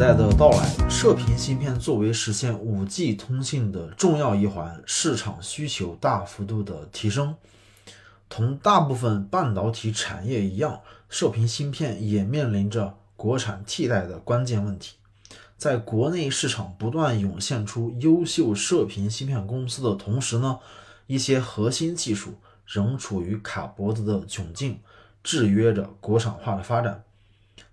[0.00, 7.36] 代的到来，射频芯片作为实现 5G 通信的重要一环，市场需求大幅度的提升。
[8.26, 10.80] 同大部分半导体产业一样，
[11.10, 14.94] 射频芯片也面临着国产替代的关键问题。
[15.58, 20.60] 在国内市场不断涌现出优秀射频芯片公司的同时呢，
[21.08, 24.80] 一些核心技术仍处于卡脖子的窘境，
[25.22, 27.04] 制约着国产化的发展。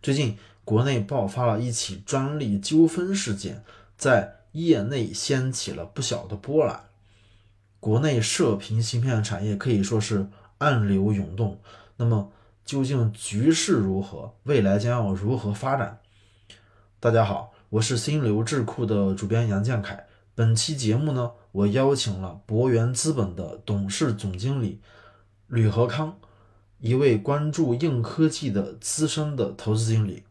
[0.03, 3.63] 最近，国内爆发了一起专利纠纷事件，
[3.97, 6.83] 在业内掀起了不小的波澜。
[7.79, 11.61] 国内射频芯片产业可以说是暗流涌动。
[11.95, 12.33] 那么，
[12.65, 14.33] 究竟局势如何？
[14.43, 15.99] 未来将要如何发展？
[16.99, 17.53] 大家好。
[17.69, 20.05] 我是心流智库的主编杨建凯。
[20.35, 24.81] 本期节目呢，我邀请了博源资本的董事总经理
[25.47, 26.17] 吕和康，
[26.81, 30.23] 一位关注硬科技的资深的投资经理，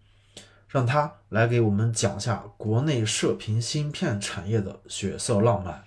[0.68, 5.84] 让他来给我们讲下国内射频芯片产业的血色浪漫。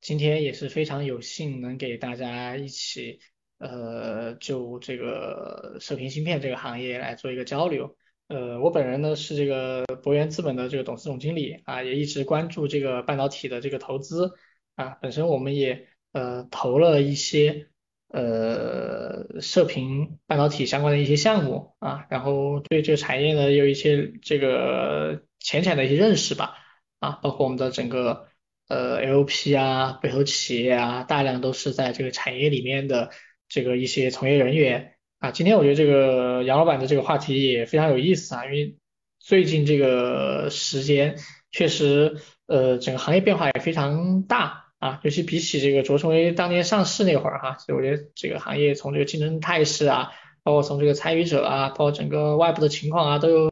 [0.00, 3.20] 今天也是非常有幸能给大家一起，
[3.58, 7.96] 呃，就这个射频芯片这个行业来做一个交流。
[8.28, 14.32] 呃，我本人呢是这个博源资本的这个董事总经理啊，也一直关注这个半导体的这个投资
[14.76, 14.90] 啊。
[15.02, 17.68] 本身我们也呃投了一些
[18.08, 18.99] 呃
[19.40, 26.56] 射频半导体相关的一些项目啊，然后对这个产业呢有一些这个浅浅的一些认识吧
[26.98, 28.28] 啊，包括我们的整个
[28.68, 33.10] 呃 LP 啊背后企业啊，大量都是在这个产业里面的
[33.48, 34.94] 这个一些从业人员。
[35.18, 38.76] 啊，今天我觉得这个杨老板的这个话题也非常有意思啊，因为
[39.18, 41.18] 最近这个时间
[41.52, 42.16] 确实，
[42.46, 50.10] 呃，整个行业变化也非常大啊，尤其比起这个卓成威当年上市那会儿哈，所以我觉得这个行业从这个竞争态势啊，
[50.42, 53.50] 包括从这个参与者啊，包括整个外部的情况啊，都有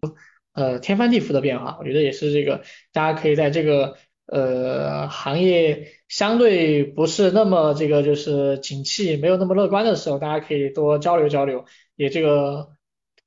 [0.54, 2.62] 呃天翻地覆的变化，我觉得也是这个
[2.92, 3.96] 大家可以在这个。
[4.30, 11.64] 呃，行业相对不是那么这个，就是景气没有那么乐观的时候，大家可以多交流交流，
[11.96, 12.68] 也这个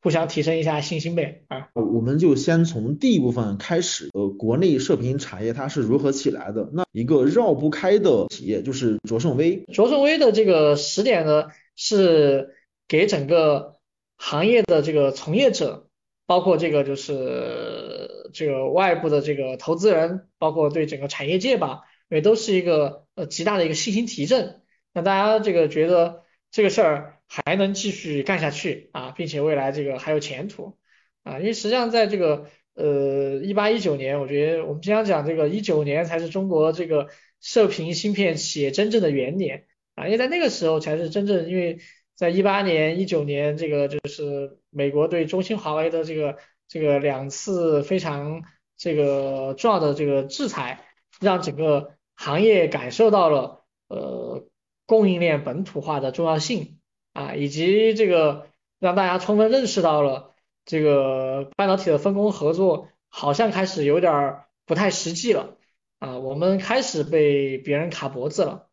[0.02, 1.70] 互相提升一下信心呗啊。
[1.74, 6.70] 我们就先从第一部分开始，呃，国内射频产业它是如何起来的？
[6.74, 9.64] 那一个绕不开的企业就是卓胜威。
[9.74, 11.46] 卓胜威的这个时点呢，
[11.76, 12.56] 是
[12.88, 13.78] 给整个
[14.18, 15.88] 行业的这个从业者。
[16.28, 24.62] 包括这个就是这个外部的这个投资人，包括对整个产业界吧，也都是一个呃极大的一个信心提振。
[24.94, 30.78] 那大家这个觉得这个事儿还能继续干下去啊，并且未来这个还有前途
[31.24, 37.08] 啊，因为实际上在这个呃一八一九年，我觉得我们经常讲这个一九年才是中国这个
[37.40, 39.66] 射频芯片企业真正的元年
[39.96, 41.80] 啊，因为在那个时候才是真正因为。
[42.14, 46.38] 在一八年、一九年，这个就是美国对中兴、华为的这个
[46.68, 48.44] 这个两次非常
[48.78, 50.86] 这个重要的这个制裁，
[51.20, 54.48] 让整个行业感受到了呃
[54.86, 56.80] 供应链本土化的重要性
[57.14, 58.48] 啊，以及这个
[58.80, 60.34] 让大家充分认识到了
[60.66, 65.58] 这个半导体的分工合作好像开始有点不太实际了
[66.00, 68.68] 啊，我们开始被别人卡脖子了。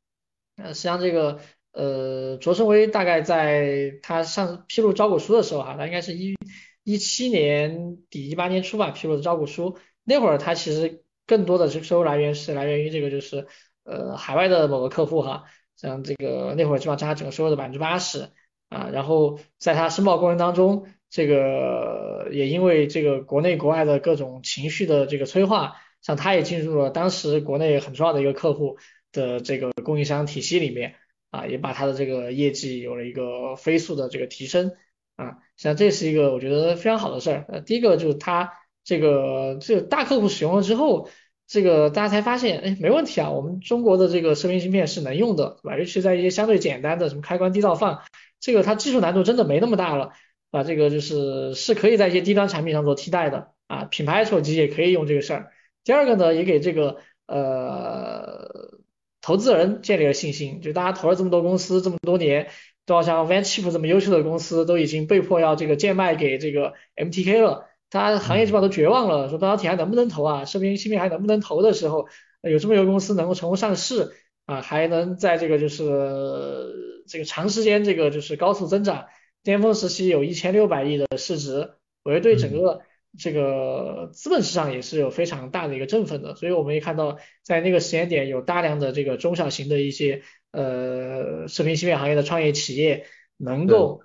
[0.56, 1.40] 呃，实际上这个。
[1.70, 6.34] 呃，卓胜威大概在他上披露招股书的时候哈，他应该是一
[6.82, 13.46] 一七年底一八年初吧披露的招股书，那会儿他其实更多的是收入来源是来源于这个就是
[13.84, 15.44] 呃海外的某个客户哈，
[15.78, 18.28] 像这个那会儿基本上占他整个收入的百分之八十
[18.68, 28.76] 啊，然后在他申报过程当中，这个也因为这个国内国外的各种情绪的这个催化，像他也进入了当时国内很重要的一个客户
[29.12, 30.96] 的这个供应商体系里面。
[31.30, 34.72] 啊，也把它的这个业绩有了一个飞速的这个提升
[35.14, 37.44] 啊，像这是一个我觉得非常好的事儿。
[37.50, 41.10] 呃，第一个就是它这个这个大客户使用了之后，
[41.48, 45.78] 这个大家才发现，哎，没问题啊，我们中国的这个射频芯片是能用的，对吧？
[45.78, 48.02] 尤其在一些相对简单的什么开关低噪放，
[48.38, 50.12] 这个它技术难度真的没那么大了，
[50.52, 55.52] 啊，这个就是是可以在一些低端产品上做替代的啊，品牌手机也可以用这个事儿。
[55.82, 58.78] 第二个呢，也给这个呃。
[59.20, 62.48] 投资人建立了信心，就大家投了这么多公司这么多年，
[62.86, 70.44] 都要像 VanChip 这么优秀的公司，都已经被迫要这个贱卖给这个 MTK 了，大家行业基本上都绝望了，说半导体还能不能投啊？
[70.44, 72.06] 射频芯片还能不能投的时候，
[72.42, 74.12] 有这么一个公司能够成功上市
[74.46, 79.06] 啊，还能在这个就是这个长时间这个就是高速增长，
[79.42, 81.70] 巅峰时期有一千六百亿的市值，
[82.04, 82.82] 我觉得对整个。
[83.18, 93.06] 这个资本市场也是有非常大的一个振奋的，所以我们也看到在那个时间点有大量的这个中小型的一些呃射频芯片行业的创业企业
[93.38, 94.02] 能够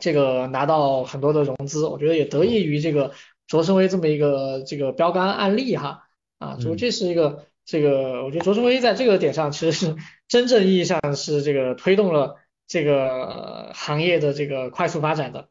[0.00, 3.12] 这个拿到很多的融资，我觉得也得益于这个
[3.46, 6.04] 卓胜威这么一个这个标杆案例哈，
[6.38, 12.36] 啊，所以这是一个这个，我觉得卓胜威在这个点上其实是真正意义上是这个推动了
[12.66, 15.48] 这个行业的这个快速发展的。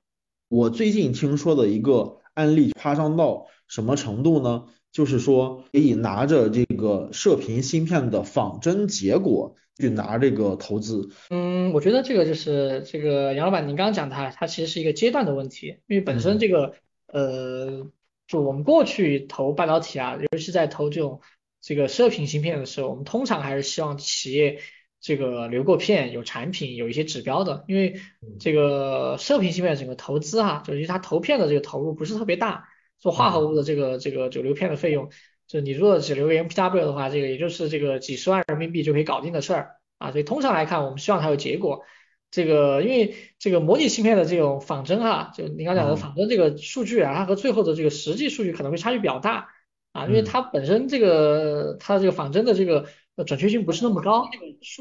[0.50, 4.66] 我最近听说的一个案例夸张到什么程度呢？
[4.92, 11.10] 就是说可以拿着这个射频芯片的仿真结果去拿这个投资。
[11.30, 16.76] 嗯，我觉得这个就是这个杨老板您刚刚讲的，它其实是一个阶段的问题，因为本身这个
[17.08, 17.88] 呃，
[18.28, 21.22] 就我们过去投半导体啊，尤其是在投这种
[21.62, 24.60] 这个射频芯片的时候，我们通常还是希望企业。
[25.02, 28.02] 这个留过片有产品有一些指标的，因为
[28.38, 32.68] 这个射频芯片整个投资哈，就是它投片的这个投入不是特别大，
[33.00, 35.10] 做化合物的这个这个就流片的费用，
[35.50, 41.84] 就你如果只留个 MPW 的话，这个也就是这个几十万人民币就可以搞定的事儿啊，所以通常来看，我们希望它有结果。
[42.32, 49.50] 这个因为这个模拟芯片的这种仿真哈，就你刚讲的仿真这个数据啊，它和最后的这个实际数据可能会差距比较大
[49.92, 52.86] 啊，因为它本身这个它这个仿真的这个。
[53.28, 54.30] 准确性不是那么高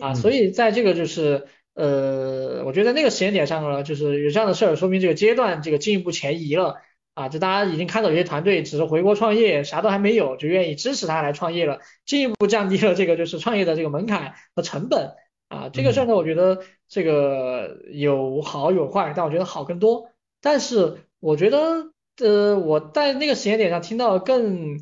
[0.00, 6.76] 啊，所以在这个就是呃，我觉得在那个时间点上呢，就是有这样的事儿，说明这个阶段这个进一步前移了
[7.18, 15.14] 啊，就大家已经看到有些团队只是回国创业，啥都还没有，就愿意支持他来创业了，进一步降低了这个就是创业的这个门槛和成本
[15.48, 20.12] 啊，这个事儿呢，我觉得这个有好有坏，但我觉得好更多。
[20.40, 24.80] 但是我觉得呃，我在那个时间点上听到更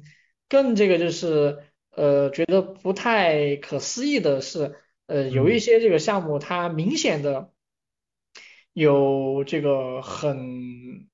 [0.48, 1.58] 更这个就是。
[1.98, 7.50] 呃，觉得不太可思议的是，呃，有一些这个项目它明显的
[8.74, 11.08] 有这个很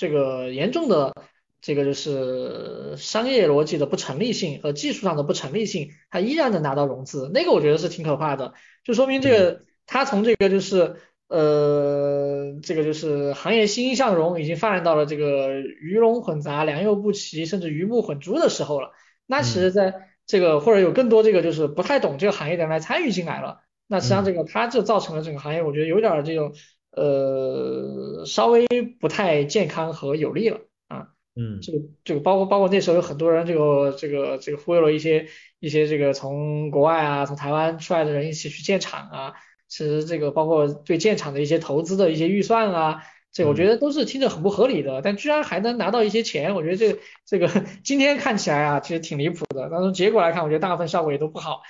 [0.00, 1.12] 这个严重的
[1.60, 10.96] 这个就是商业逻辑的不成立性和技术上的不成立性，它依然能拿到融资，那个我觉得是挺可怕的，就说明这个它从这个就是
[11.28, 18.92] 呃这个就是行业欣欣向荣已经发展到了这个鱼龙混杂、良莠不齐，甚至鱼目混珠的时候了。
[19.26, 26.54] 那其实，在这个或者有更多这个就是不太懂这个行业的人来参与进来了，那实际上这个它就造成了整个行业，我觉得有点这种
[26.92, 28.66] 呃稍微
[29.00, 31.08] 不太健康和有利了啊。
[31.36, 35.26] 嗯，这个这个包括包括那时候有很多人这个这个这个忽悠了一些
[35.58, 39.34] 一些这个从国外啊从台湾出来的人一起去建厂啊，
[39.68, 43.02] 其实这个包括对建厂的一些投资的一些预算啊。
[43.32, 47.48] 这我觉得都是听着很不合理的，但居然还能拿到一些钱，我觉得这这个
[47.84, 49.68] 今天看起来啊，其实挺离谱的。
[49.70, 51.62] 但从结果来看，我觉得大部分效果也都不好。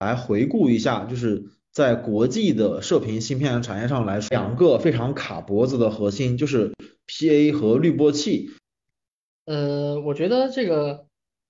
[0.00, 6.72] 来回顾一下，就是在国际的射频芯片产业上来说，两个非常卡脖子的核心就是
[7.06, 8.50] PA 和滤波器。
[9.46, 11.06] 呃，我觉得这个，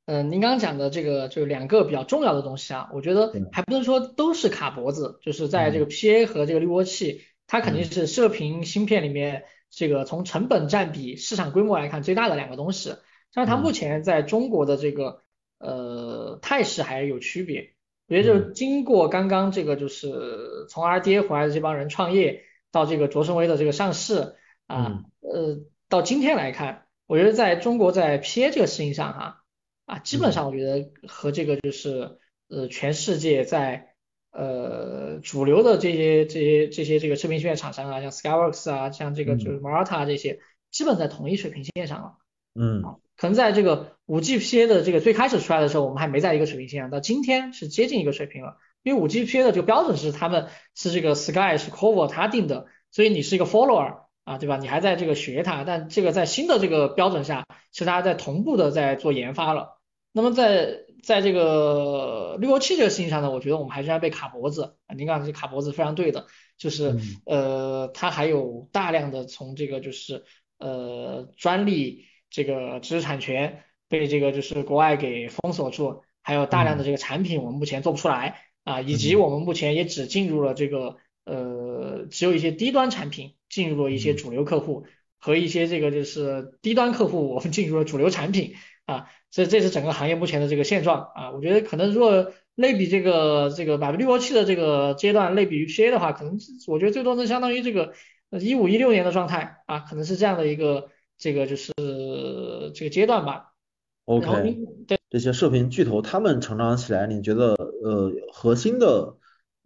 [0.06, 7.22] 呃，您刚刚讲的这个就两个比较重要的东西啊，我觉得还不能说都是卡脖子，就是在这个 PA 和这个滤波器。
[7.46, 12.94] 它肯定是射频芯片里面这个从成本占比、市场规模来看最大的两个东西，
[13.34, 15.22] 但是它目前在中国的这个
[15.58, 17.72] 呃态势还是有区别。
[18.10, 22.42] 我觉得就是经过刚刚这个就是从 R D A 回来的这帮人创业，
[22.72, 24.34] 到这个卓胜威的这个上市
[24.66, 29.44] 啊，呃，到今天来看，我觉得在中国在 P A 这个事情上哈
[29.86, 32.18] 啊，基本上我觉得和这个就是
[32.48, 33.94] 呃全世界在
[34.32, 40.40] 呃，主流的这些这些这些这个视频芯片厂商啊，像 Skyworks 啊，像这个就是 Marata 这些，
[40.72, 42.14] 基本在同一水平线上了。
[42.54, 42.82] 嗯，
[43.20, 48.56] 可能在这个五 G PA 的这个最开始出来的时候，我们还没在一个水平线上，到今天是接近一个水平了。
[48.82, 54.56] 因为五 G PA 的这个标准是他们是这个 Sky 是 Cover 他定的，所以你是一个 follower 啊，对吧？
[54.56, 59.78] 你还在这个学它，但这个在新的这个标准下，其实大家在同步的在做研发了。
[60.12, 64.94] 那么在在这个滤波器这个事情上呢，我觉得我们还是要被卡脖子啊。
[64.94, 66.96] 您刚才卡脖子非常对的，就是
[67.26, 70.24] 呃，它还有大量的从这个就是
[70.58, 84.86] 呃专利这个知识产权被这个就是国外给封锁住，还有大量的这个产品我们目前做不出来啊，以及我们目前也只进入了这个呃只有一些低端产品进入了一些主流客户
[85.18, 88.54] 和一些这个就是低端客户我们进入了主流产品。
[88.86, 97.92] 啊，这这是整个行业目前的这个现状啊，我觉得可能如果类比这个这个百分滤波器的这个阶段，类比于 PA 的话，可能我觉得最多能相当于这个
[98.40, 101.72] 一五一六年的状态啊，可能是这样的一个这个就是
[102.70, 103.52] 这个阶段吧。
[104.04, 109.16] OK，对这些射频巨头他们成长起来，你觉得呃核心的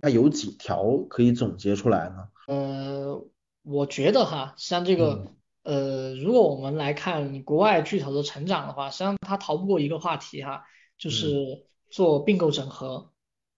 [0.00, 2.28] 它有几条可以总结出来呢？
[2.46, 3.25] 呃，
[3.62, 5.32] 我觉得哈，像这个。
[5.64, 10.64] 呃，如果我们来看国外巨头的成长的话，实际上它逃不过一个话题哈，
[10.99, 13.12] 就是做并购整合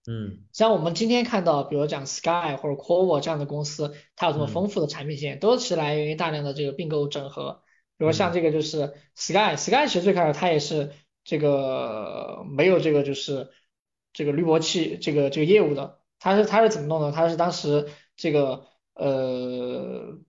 [0.09, 7.61] 嗯像我们今天看到，比如讲 Sky 或者 Quovo 这样的公司，它有这么丰嗯富的产品线，都是来源于大量的这个并购整合。
[7.97, 13.49] 比如像嗯这个就是 Sky，Sky 其实最开始它也是这个没有这个就是
[14.13, 17.11] 这个滤波器这个这个业务的，它是它是怎么弄的？
[17.11, 20.19] 它是当时这个呃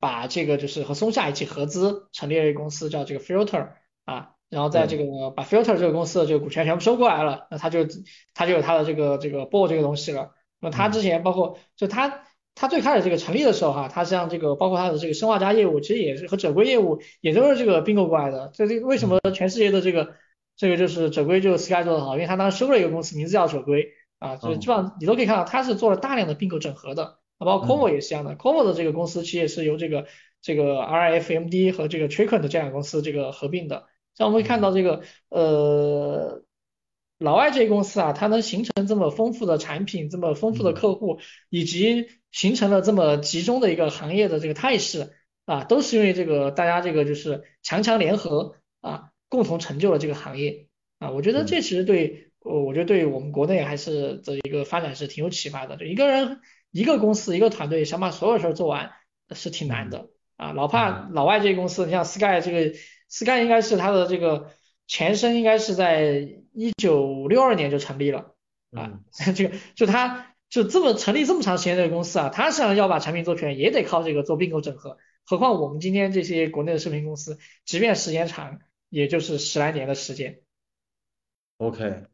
[0.00, 3.72] 把这个就是和松下一起合资成立了一个公司叫这个 Filter
[4.04, 7.86] 啊，然后在这对个把 Filter 这个公司的这个股权全部收过来了，那它就
[8.34, 10.34] 它就有它的这个这个 BO 这个东西了。
[10.60, 12.24] 那它之嗯前包括就它
[12.58, 18.50] 它最开始这个成立的时候哈，它像这个包括它的这个生化家业务，其实也是和者归业务也都是这个并购过来的。
[18.52, 20.16] 这这为什么嗯全世界的这个
[20.56, 22.14] 这个就是者归就 Sky 做的好？
[22.16, 27.18] 因为它当时收了一个公司，名字叫者归啊，就是基嗯本上你都可以看到它是做了大量的并购整合的。
[27.38, 30.06] 啊，包括 Como 嗯也是一样的，Como 的这个公司其实也是由这个
[30.42, 33.86] 这个 RFMD 和这个 t r i c o n 的这两个公司这个合并的。
[34.16, 36.42] 像我们会看到嗯这个呃
[37.20, 50.68] 老外这些公司啊，它能形成这么丰富的产品，这么丰富的嗯客户，以及形成了这么集中的一个行业的这个态势啊，都是因为这个大家这个就是强强联合啊，共同成就了这个行业
[50.98, 51.10] 啊。
[51.10, 55.76] 我觉得这其实对，我，我觉得对我们国内还是的一个发展是挺有启发的。
[55.76, 58.92] 就一个人、一个公司、一个团队想把所有事儿做完
[59.34, 60.50] 是挺难嗯的啊。
[60.52, 62.76] 哪怕嗯老外这些公司，你像 Sky 这个
[63.08, 64.50] Sky 应该是它的这个
[64.86, 68.34] 前身应该是在一九六二年就成立了
[68.72, 69.04] 啊，嗯
[69.34, 74.96] 这个就它就这么成立这么长时间的公司啊，它实际上要把产品做全，也得靠这个做并购整合。
[75.26, 80.40] 何况我们今天这些国内的视频公司，即便时间长，也就是十来年的时间。
[81.58, 82.04] ，OK。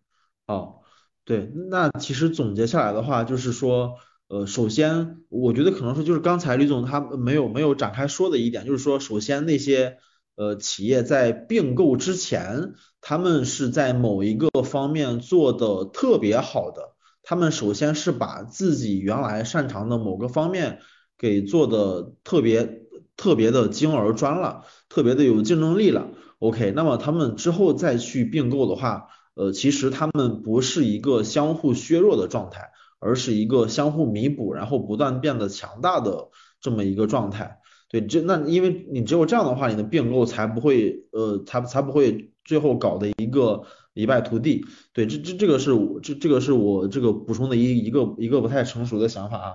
[0.47, 0.83] 好，
[1.25, 3.95] 对，那其实总结下来的话，就是说，
[4.27, 9.97] 呃，首先，我觉得可能说就是刚才李总他没有没有展开说的一点，就是说，首先那些
[10.35, 16.94] 呃企业在并购之前，他们是在某一个方面做的特别好的，
[17.25, 20.81] 他们首先是把自己原来擅长的某个方面
[21.19, 22.83] 给做的特别
[23.17, 26.09] 特别的精而专了，特别的有竞争力了。
[26.41, 36.29] OK，那么他们之后再去并购的话，呃，其实他们不是一个相互削弱的状态，而是一个相互弥补，然后不断变得强大的
[36.61, 37.59] 这么一个状态。
[37.89, 43.63] 对，这那因为你只有这样的话，你的并购才不会呃，才才不会最后搞的一个
[43.95, 44.67] 一败涂地。
[44.93, 49.55] 对，这这这个是我这这个是我这个补充的一一个一个不太成熟的想法啊。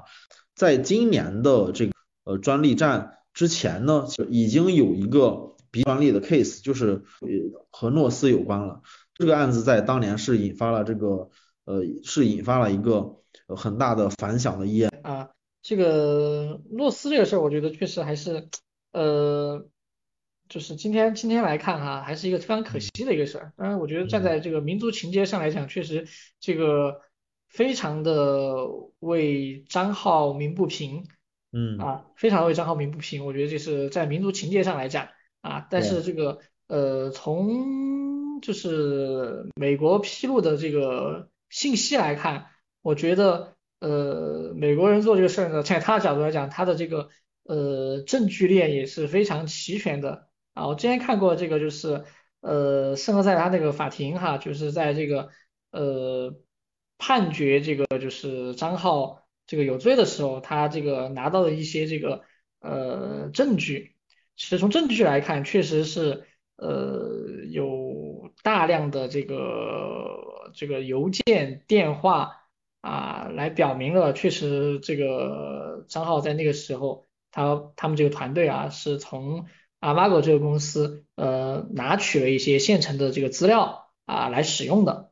[0.55, 1.93] 在今年的这个
[2.23, 7.03] 呃专利战之前呢，已经有一个比专利的 case，就是
[7.69, 8.81] 和诺斯有关了。
[9.13, 11.29] 这个案子在当年是引发了这个
[11.65, 13.17] 呃是引发了一个
[13.47, 14.91] 很大的反响的议案。
[15.03, 15.29] 啊，
[15.61, 18.47] 这个诺斯这个事儿，我觉得确实还是，
[18.91, 19.65] 呃，
[20.49, 23.53] 就是今天今天来看哈，还是一个非常可惜嗯的一个事儿。
[23.55, 26.07] 当然，我觉得站嗯在这个民族情节上来讲，确实
[26.39, 27.01] 这个
[27.47, 28.67] 非常的
[28.99, 31.05] 为张浩鸣不平
[31.51, 33.25] 嗯，啊，非常为张浩鸣不平。
[33.25, 35.09] 我觉得这是在民族情节上来讲
[35.41, 42.47] 啊，但是，这个呃，从就是美国披露的这个信息来看。
[42.81, 47.09] 我觉得，呃，美国人做这个事儿呢，在他的角度来讲，他的这个
[47.43, 50.67] 呃证据链也是非常齐全的啊。
[50.67, 52.03] 我之前看过这个，就是
[52.41, 55.29] 呃圣何塞他那个法庭哈，就是在这个
[55.71, 56.35] 呃
[56.97, 62.23] 判决这个就是张浩这个有罪的时候，他这个拿到的一些这个
[62.59, 63.95] 呃证据，
[64.35, 66.25] 其实从证据来看，确实是
[66.57, 72.35] 呃有大量的这个这个邮件、电话。
[72.81, 79.47] 啊，来表明了确实这个张浩在那个时候，他他们这个团队啊，是从
[79.79, 85.11] Avago 这个公司呃拿取了一些现成的这个资料啊来使用的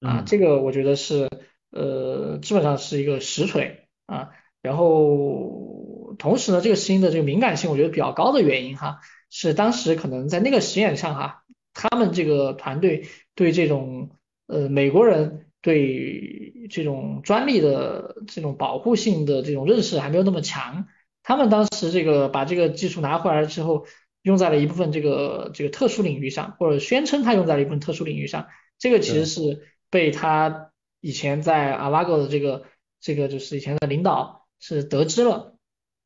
[0.00, 1.28] 啊，嗯这个我觉得是
[1.70, 4.30] 呃基本上是一个实锤啊，
[4.62, 9.00] 然后同时呢，这个事情的这个敏感性我觉得比较高的原因哈，
[9.30, 14.10] 是当时可能在那个实验上哈，他们这个团队对这种
[14.46, 15.44] 呃美国人。
[15.60, 20.86] 对这种专利的这种保护性的这种认识还没有那么强，
[21.28, 23.84] 他们当时这个把这个技术拿回来之后，
[24.22, 28.46] 用在了一部分这个这个特殊领域上，或者宣称他用在了一部分特殊领域上，
[28.78, 30.70] 这个其实，是被他
[31.02, 32.64] 以前在 Avago 的这个
[32.98, 35.52] 这个就是以前的领导是得知了，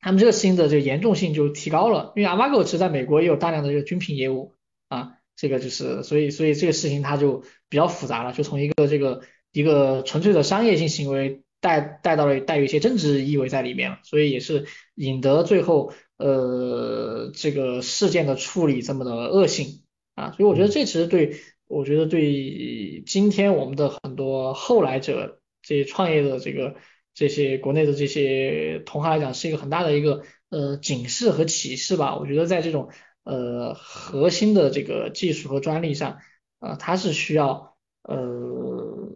[0.01, 4.57] 他们这个事情的这个严重性就提高了，因为 Avago 其实在美国也有大量的这个军品业务
[4.89, 9.23] 啊，这个就是所以所以这个事情它就比较复杂了，就从一个这个。
[9.55, 14.67] 一个纯粹的商业性行为带带到了带有一些政治意味在里面了，所以也是
[14.97, 19.85] 引得最后呃这个事件的处理这么的恶性
[20.17, 20.71] 啊，所以我觉得嗯。
[20.73, 26.75] 这其实对我觉得对今天我们的很多后来者这些创业的这个
[27.15, 32.19] 这些国内的这些同行来讲，是一个很大的一个呃警示和启示吧。
[32.19, 32.91] 我觉得在这种
[33.23, 36.19] 呃核心的这个技术和专利上，
[36.59, 39.13] 啊，它是需要呃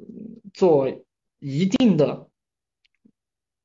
[0.55, 0.89] 做
[1.41, 2.29] 一定的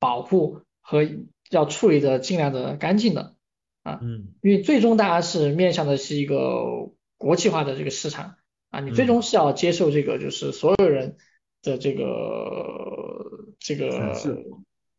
[0.01, 1.07] 保护和
[1.51, 3.35] 要处理的尽量的干净的
[3.83, 8.35] 啊，嗯，因为最终大家是面向的是一个国际化的这个市场
[8.71, 11.17] 啊，你最终是要接受这个就是所有人
[11.61, 14.17] 的这个这个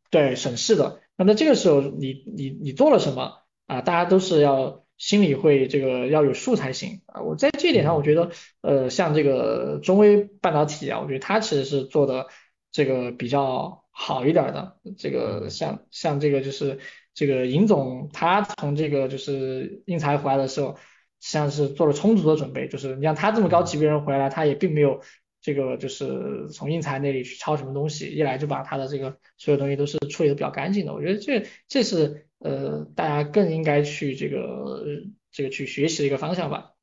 [0.08, 3.40] 对审视的，那么这个时候你你你做了什么？
[3.66, 3.80] 啊？
[3.80, 7.00] 大家都是要心里会这个要有数才行。
[7.06, 7.22] 啊。
[7.22, 8.30] 我在这一点上，我觉得
[8.60, 12.28] 呃像这个中微半导体啊，我觉得它其实是做的
[12.70, 14.76] 这个比较好一点的。
[14.98, 16.80] 这个像像这个就是
[17.14, 20.76] 这个尹总他从这个就是英才回来的时候，
[21.20, 25.00] 像是做了充足的准备，就是你像他这么高级别人回来，他也并没有。
[25.44, 30.94] 这个就是从英才那里去抄什么东西，一来就把他的这个所有东西都是处理的比较干净的。
[30.94, 34.84] 我觉得这这是呃大家更应该去这个
[35.32, 36.74] 这个去学习的一个方向吧。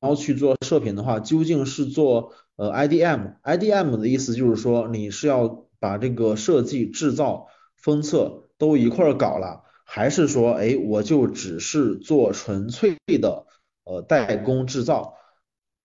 [0.00, 13.46] 然后去做射频的话，究竟是做呃 IDM？IDM 的意思就是说你是要把这个设计、制造、封测都一块儿搞了，还是说哎我就只是做纯粹的
[13.82, 15.14] 呃代工制造？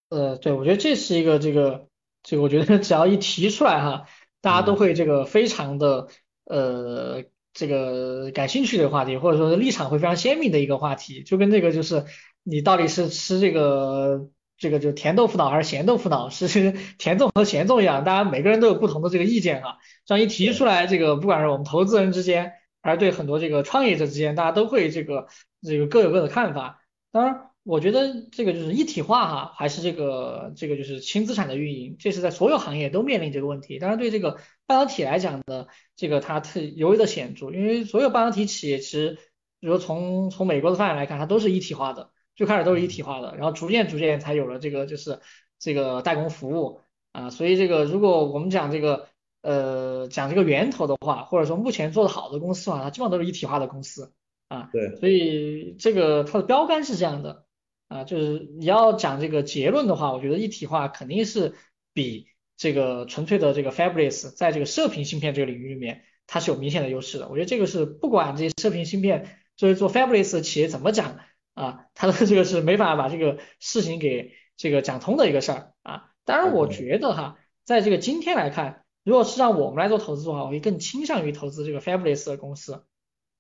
[0.10, 1.88] 呃，对，我觉得这是一个这个。
[2.28, 4.08] 这个我觉得 只要一提出来哈，
[4.42, 6.08] 大家都会这个非常的
[6.46, 7.24] 呃
[7.54, 12.04] 这个感兴趣的话题，或者说立场会非常鲜明的一个话题，就跟这个就是
[12.42, 16.48] 你到底是吃这个这个就甜豆腐脑还是咸豆腐脑，是
[16.98, 19.78] 甜粽和咸粽一样，大家每个人都有不同的这个意见哈。
[20.06, 25.28] 这样一提出来，这个不管是我们投资人之间，还是对很多这个创业者之间，大家都会这个
[25.62, 26.82] 这个各有各的看法。
[27.12, 27.52] 当然。
[27.68, 33.80] 我觉得这个就是一体化哈，还是这个这个就是轻资产的运营，这是在所有行业都面临这个问题。
[33.80, 39.18] 当然，对这个半导体来讲呢，这个它特尤为的显著，因为所有半导体企业其实，
[39.60, 45.20] 比如从从美国的发展来看，它都是一体化的，最开始都是一体化的，然后逐渐逐渐才有了这个就是
[45.60, 47.30] 这个代工服务啊。
[47.30, 49.08] 所以这个如果我们讲这个
[49.42, 54.14] 呃讲这个源头的话，或者说目前做的好的公司啊，它基本上都是一体化的公司
[54.48, 54.70] 啊。
[54.72, 54.96] 对。
[54.98, 57.44] 所以这个它的标杆是这样的。
[57.88, 61.54] 啊，就是你要讲这个结论的话，我觉得一体化肯定是
[61.94, 62.26] 比
[62.58, 67.30] 这个纯粹的这个 fabless 在这个射频芯片这个领域里面，它是有明显的优势的。
[67.30, 71.20] 我觉得这个是不管这些射频芯片作为做 fabless 的企业怎么讲
[71.56, 76.12] 啊，他的这个是没法把这个事情给这个讲通的一个事儿啊。
[76.26, 82.84] 当然，我觉得哈，在这个今天来看，如果是让我们来做投资的话，我会更倾向于投资这个 Fabulous 的公司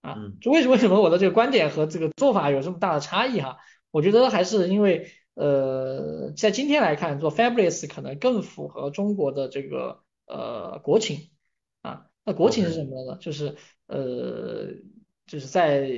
[0.02, 0.18] 啊。
[0.42, 3.58] 就为什么为什么我的这个观点和这个做法有这么大的差异哈？
[3.92, 11.30] 我觉得还是因为，呃，在今天来看，做 Fabulous 可能更符合中国的这个呃国情
[11.82, 12.08] 啊。
[12.24, 13.18] 那国情是什么呢？
[13.20, 13.56] 就是
[13.88, 14.74] 呃，
[15.28, 15.90] 就是在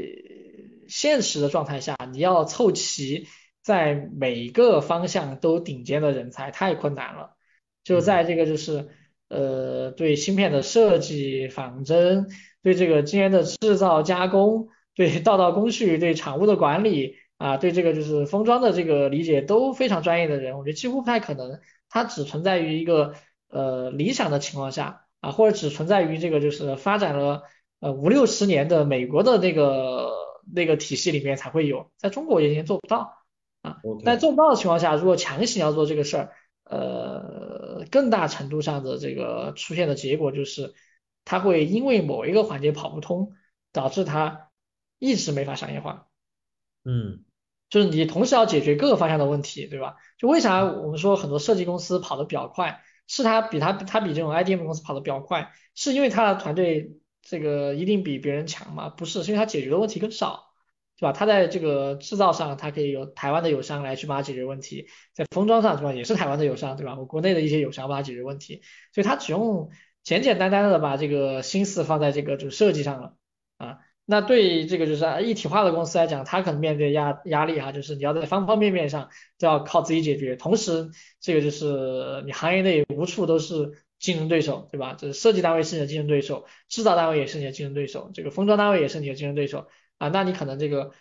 [0.90, 3.28] 现实的状态下，你要凑齐
[3.62, 7.36] 在每个方向都顶尖的人才太困难了。
[7.84, 8.90] 就在这个就是
[9.30, 12.28] 呃，对芯片的设计仿真，
[12.62, 17.16] 对这个今天的制造加工，对道道工序，对产物的管理。
[17.38, 23.14] 啊，对这个就是封装的这个理解都非常专业的人，我觉得几乎不太可能，它只存在于一个
[23.48, 27.44] 呃理想的情况下啊，或者只存在于这个就是发展了
[27.80, 30.10] 呃五六十年的美国的那个
[30.54, 33.18] 那个体系里面才会有，在中国也已经做不到
[33.62, 33.82] 啊。
[34.04, 36.34] 在做不到的情况下，如果强行要做这个事儿，
[36.64, 40.74] 呃，更大程度上的这个出现的结果就是，
[41.26, 43.34] 它会因为某一个环节跑不通，
[43.72, 44.50] 导致它
[45.00, 46.08] 一直没法商业化。
[46.84, 47.24] 嗯。
[47.70, 49.98] 就是你同时要解决各个方向的问题，对吧？
[50.18, 56.94] 就为啥我们说很多设计公司跑得比较快，是它比它它比这种 IDM 公司跑得比较快，是因为它的团队
[57.30, 58.88] 这个一定比别人强吗？
[58.88, 60.46] 不是，是因为它解决的问题更少，
[60.98, 61.12] 对吧？
[61.12, 65.94] 它在这个制造上，它可以有台湾的友商来去帮它解决问题，在封装上，对吧？
[65.94, 66.96] 也是台湾的友商，对吧？
[66.98, 68.62] 我国内的一些友商帮它解决问题，
[68.94, 69.70] 所以它只用
[70.04, 73.18] 简简单单的把这个心思放在这个就是设计上了
[73.58, 73.80] 啊。
[74.10, 84.96] 那对这个就是一体化的公司来讲，它可能面对压压力哈，就是你要在方方面面上都要靠自己解决，同时这个就是你行业内无处都是竞争对手，对吧？
[84.98, 90.94] 这设计单位是你的竞争对手，制造单位也是你的竞争对手，这个封装单位也是你的竞争对手啊，那你可能这个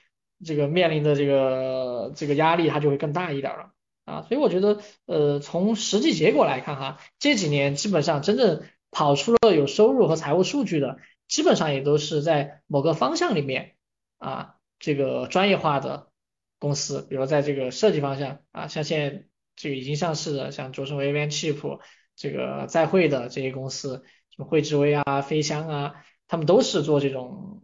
[0.45, 3.73] 这个面临的这个这个压力它就会更大一点了
[4.05, 10.99] 啊，所以我觉得呃从实际结果来看哈，这几年基本上真正跑出了有收入和财务数据的。
[11.29, 13.75] 基本上也都是在某个方向里面
[14.17, 16.13] 啊，这个专业化的
[16.61, 19.25] 公司，比如在这个设计方向啊，像现在
[19.57, 21.81] 这个已经上市的，像卓胜微、v a n Chip，
[22.16, 25.94] 这个在汇的这些公司，什么汇智威啊、飞香啊，
[26.26, 27.62] 他们都是做这种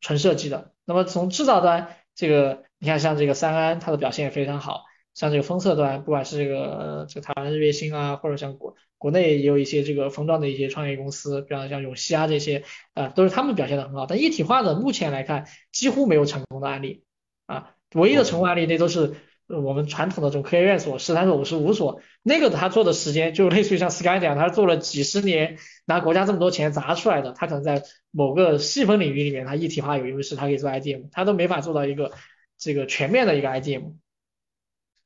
[0.00, 0.72] 纯设计的。
[0.84, 4.84] 那么从制造端，这个你看像这个三安，它的表现也非常好。
[5.14, 14.04] 像这个封测端，不管是这个这个台湾日月星啊，或者像国国内也有一些这个封装的一些创业公司，比方像永熙啊这些，啊都是他们表现的很好。
[14.04, 17.02] 但一体化的目前来看，几乎没有成功的案例
[17.46, 19.14] 啊，唯一的成功案例那都是
[19.48, 32.10] 我们传统的这种科学院所，十三所、五十五所，那个他做的时间就类似于像 Sky 这样，他做了几十年，拿国家这么多钱砸出来的，他可能在某个细分领域里面，他一体化有优势，他可以做 IDM，他都没法做到一个
[32.58, 33.92] 这个全面的一个 IDM。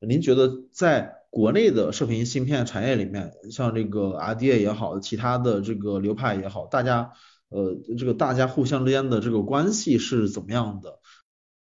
[0.00, 7.12] 您觉得在国内的射频芯片产业里面，像这个 RDA 也好，其他的这个流派也好，大家
[7.50, 10.98] 呃这个大家互相之间的这个关系是怎么样的？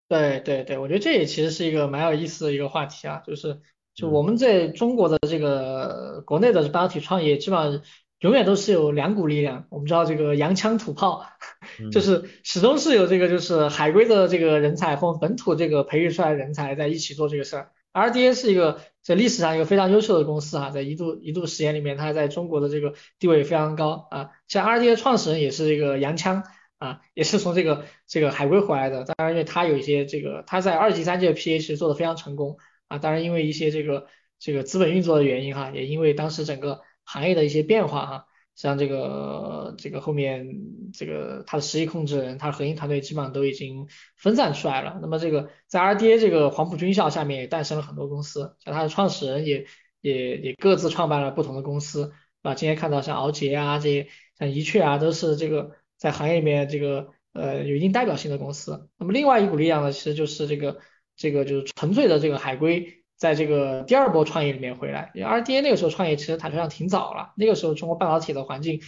[0.08, 3.60] 对对对，我觉得这也其实是一个蛮有意思的一个话题啊，就是
[3.94, 7.82] 就我们在中国的这个国内的半导体创业，基本上
[8.20, 9.66] 永远都是有两股力量。
[9.70, 11.26] 我们知道这个洋枪土炮，
[11.92, 17.72] 就是始终是有这个就是海归的这个人才和本土这个培育出来的人才在一起做这个事儿。
[17.94, 24.30] RDA 是一个在历史上一个非常优秀的公司哈，在一度一度时间里面，它在中国的这个地位非常高啊。
[24.48, 26.44] 像 RDA 创始人也是一个洋枪
[26.78, 29.04] 啊，也是从这个这个海归回来的。
[29.04, 32.98] 当然，因为他有一些这个他在二级、三级的 PA 其实做的非常成功啊。
[32.98, 34.08] 当然，因为一些这个
[34.40, 38.26] 这个资本运作的原因哈，也因为当时整个行业的一些变化哈。
[38.56, 40.48] 像这个这个后面
[40.92, 44.98] 这个它的实际控制人，它核心团队基本上都已经分散出来了。
[45.00, 49.68] 那么这个在 RDA 这个黄埔军校下面也诞生了很多公司，像它的创始人也
[50.02, 52.56] 也也各自创办了不同的公司啊。
[52.56, 54.08] 今天看到像敖杰啊这些，
[54.40, 58.90] 像一雀啊，都是这个在行业里面这个呃有一定代表性的公司。
[58.98, 60.80] 那么另外一股力量呢，其实就是这个
[61.16, 62.94] 这个就是纯粹的这个海归。
[63.18, 68.80] 在这个第二波创业里面回来，因为 RDA 那个时候创业其实坦率上挺早了，那个时候中国半导体的环境，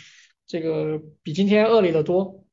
[0.46, 2.46] 这个比今天恶劣的多。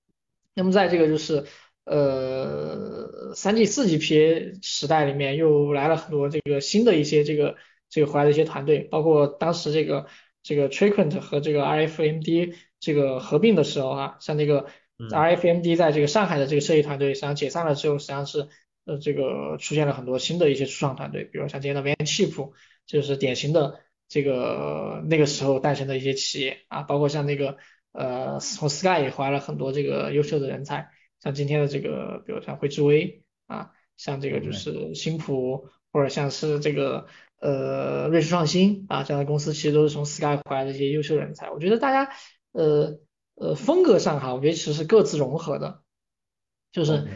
[0.54, 1.44] 那么在这个就是
[1.84, 7.56] 呃三 G 四 G PA 时代里面，又来了很多这个新的一些这个
[7.90, 10.06] 这个回来的一些团队，包括当时这个
[10.42, 12.54] 这个 Triquent 和这个 RFMD
[12.86, 14.66] 这个合并的时候啊，像这个
[14.98, 18.48] RFMD 在这个上海的这个设计团队实际上解散了之后，实际上是。
[18.88, 22.52] 呃，这个出现了很多新的一些初创团队，比如像今天的 v a n Chip，
[22.86, 27.56] 就是典型的这个那个时候诞生的一些企业啊，包括像那个
[27.90, 37.08] 呃从 Sky 也回来了很多这个优秀的人才，像今天的这个，比如像汇智威啊，像这个就是新普，或者像是这个
[37.40, 41.50] 呃瑞士创新啊这样的公司，其实都是从 Sky 回来的一些优秀人才。
[41.50, 42.12] 我觉得大家
[42.56, 42.98] 呃
[43.34, 45.82] 呃风格上哈，我觉得其实是各自融合的，
[46.72, 47.06] 就是。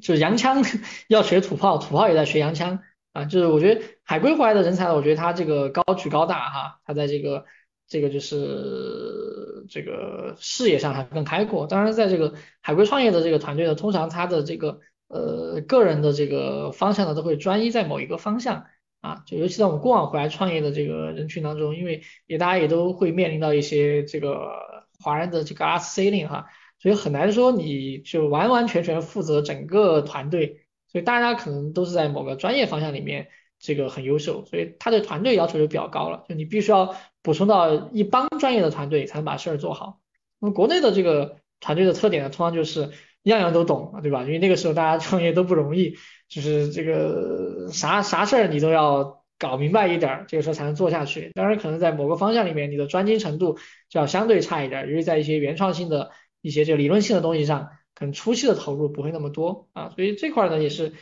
[0.00, 0.62] 就是洋枪
[1.08, 2.78] 要学土炮，土炮也在学洋枪
[3.12, 3.24] 啊。
[3.26, 7.44] 就是我觉得海归回来的人才，我觉得他这个高举高大哈，他在这个
[7.88, 11.66] 这个就是这个视野上还更开阔。
[11.66, 18.66] 当然，在这个海归创业的这个团队呢，通常他的这个呃个人的这个方向呢，都会专一在某一个方向
[19.02, 19.24] 啊。
[19.26, 26.46] 就尤其在我们过往回来创业的这个人群当中，因为也大家也都会面临到一些这个华人的这个 glass ceiling 哈。
[26.78, 33.28] 所以很难说你就完完全全负责整个团队，所以大家可能都是在某个专业方向里面
[33.60, 40.00] 这个很优秀，所以他对团队要求就比较高了，就你必须要补充到一帮专业的团队才能把事儿做好。
[40.40, 42.90] 那么国内的这个团队的特点呢，通常就是
[43.22, 44.22] 样样都懂，对吧？
[44.24, 45.94] 因为那个时候大家创业都不容易，
[46.28, 51.32] 就是这个啥啥事儿你都要搞明白一点，这个时候才能做下去。
[51.34, 56.12] 当然可能在某个方向里面你的专精程度就要相对差一点，因为在一些原创性的。
[56.44, 60.92] 一些这理论性的东西上，可能初期的投入不会那么多啊，所以这块呢也是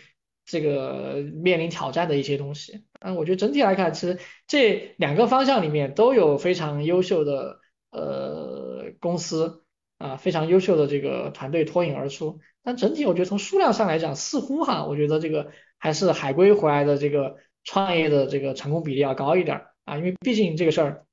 [0.44, 2.85] 这个面临挑战的一些东西。
[3.00, 9.64] 嗯，我觉得整体来看，其实这两个方向里面都有非常优秀的呃公司
[9.96, 12.40] 啊，非常优秀的这个团队脱颖而出。
[12.62, 21.07] 但整体我觉得从数量上来讲，似乎哈，我觉得这个还是海归回来的这个创业的这个成功比例要高一点啊，因为毕竟这个事儿。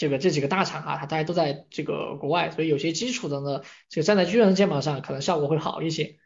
[0.00, 6.20] 这个这几个大厂啊，它大家都在这个国外，所以有些基础的呢，就站在巨人的肩膀上，可能效果会好一些。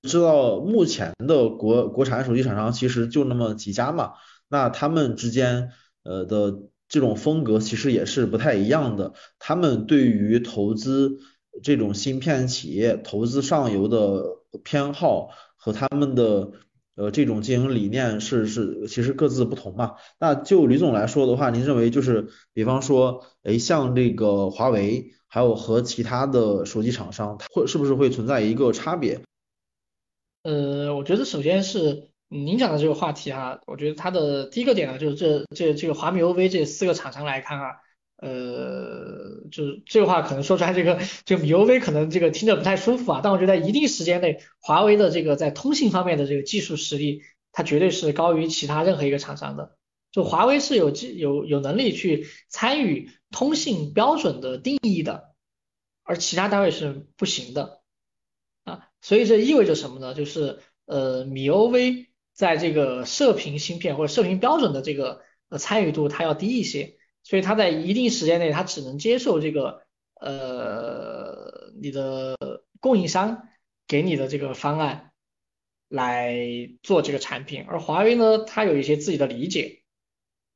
[0.00, 4.14] 知道目前的国国产手机厂商其实就那么几家嘛，
[4.48, 5.72] 那他们之间
[6.04, 6.54] 呃的
[6.88, 9.12] 这种风格其实也是不太一样的。
[9.38, 11.18] 他们对于投资
[11.62, 14.24] 这种芯片企业投资上游的
[14.64, 16.52] 偏好和他们的。
[16.98, 19.94] 呃，这种经营理念是是其实各自不同嘛。
[20.18, 29.20] 那就吕总来说的话，您认为就是，比方说，哎，像这个华为，还有和其他的手机厂商，会是不是会存在一个差别？
[30.42, 37.76] 呃，我觉得首先是您讲的这个话题哈，我觉得它的第一个点呢，就是这这这个华米 OV 这四个厂商来看啊，
[38.18, 49.76] 呃，就是这个话可能说出来，这个这个米 OV 可能这个听着不太舒服啊，但我觉得一定时间内，华为的这个在通信方面的这个技术实力，它绝对是高于其他任何一个厂商的。
[50.12, 55.34] 就华为是有技有有能力去参与通信标准的定义的，
[56.02, 57.80] 而其他单位是不行的
[58.64, 60.14] 啊，所以这意味着什么呢？
[60.14, 62.06] 就是呃米欧 v。
[62.34, 66.96] 在这个射频芯片或者射频标准的这个呃参与度，它要低一些，
[67.28, 69.82] 所以它在一定时间内，它只能接受这个
[70.18, 72.38] 呃你的
[72.80, 73.46] 供应商
[73.86, 75.12] 给你的这个方案
[75.88, 76.38] 来
[76.82, 79.82] 做这个产品，而华为呢，它有一些自己的理解。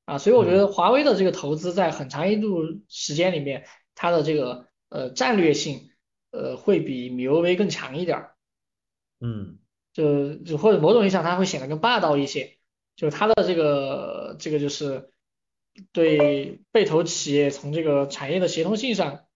[0.06, 5.90] 啊，所以我觉得华为的这个投资在很长一度时间里面，它的这个呃战略性
[6.30, 8.34] 呃会比米 U V 更强一点儿，
[9.20, 9.58] 嗯。
[9.92, 12.56] 就就或者某种意义上，它会显得更霸道一些，
[12.96, 15.11] 就是它的这个这个就是
[15.92, 19.26] 对被投企业从这个产业的协同性上，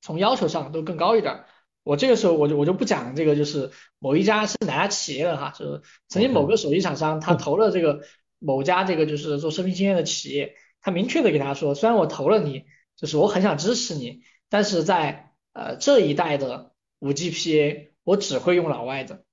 [0.00, 1.44] 从要求上都更高一点。
[1.82, 8.02] 我这个时候我就我就不讲这个就是某一家是哪家企业了哈，就是曾经某个手机厂商他投了这个
[8.38, 19.24] 某家这个就是做射频芯片的企业，他明确的给他说，虽然我投了你，就是我很想支持你，但是在呃这一代的五 GPA 我只会用老外的。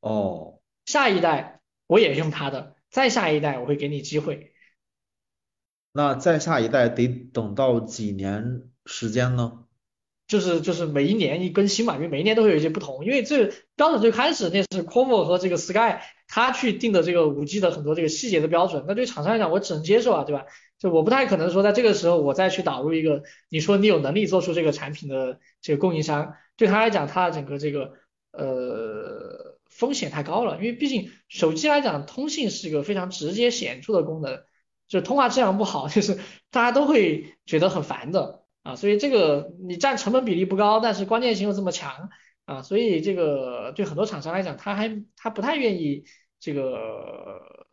[0.00, 4.52] 哦，下一代我也用他的，再下一代我会给你机会。
[5.96, 9.64] 那再下一代得等到几年时间呢？
[10.28, 13.04] 就是就是每一年一更新嘛，因为每一年都会有一些不同。
[13.04, 20.44] 因为这标准最开始那是 Qualcomm 和这个 Sky 他去定的这个五 G 的很多这个细节的标准，那对厂商来讲我只能接受啊，对吧？
[20.78, 27.94] 就我不太可能说在这个时候我再去导入一个你说你有能力做出这个产品的这个供应商，对他来讲他的整个这个
[28.32, 29.56] 呃。
[29.68, 34.40] 风险太高了，因为毕竟手机来讲，通信是一个非常直接显著的功能，
[34.88, 36.14] 就是通话质量不好， 就是
[36.50, 38.76] 大家都会觉得很烦的啊。
[38.76, 42.10] 所以这个你占成本比例不高，但是关键性又这么强
[42.44, 46.04] 啊，所以这个对很多厂商来讲，他还他不太愿意
[46.40, 47.66] 这个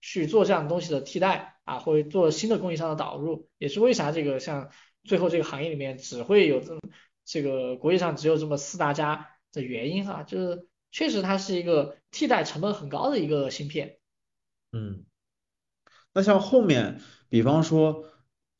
[0.00, 4.70] 去做这样东西的替代啊，或者做新的供应商的导入，也是为啥这个像
[5.04, 6.80] 最后这个行业里面只会有这么
[7.24, 10.68] 这个国际上只有这么四大家的原因哈，就是。
[10.94, 13.96] 确实，它是一个替代成本很高的一个芯片。
[14.72, 15.06] 嗯，
[16.14, 18.04] 那像后面，比方说，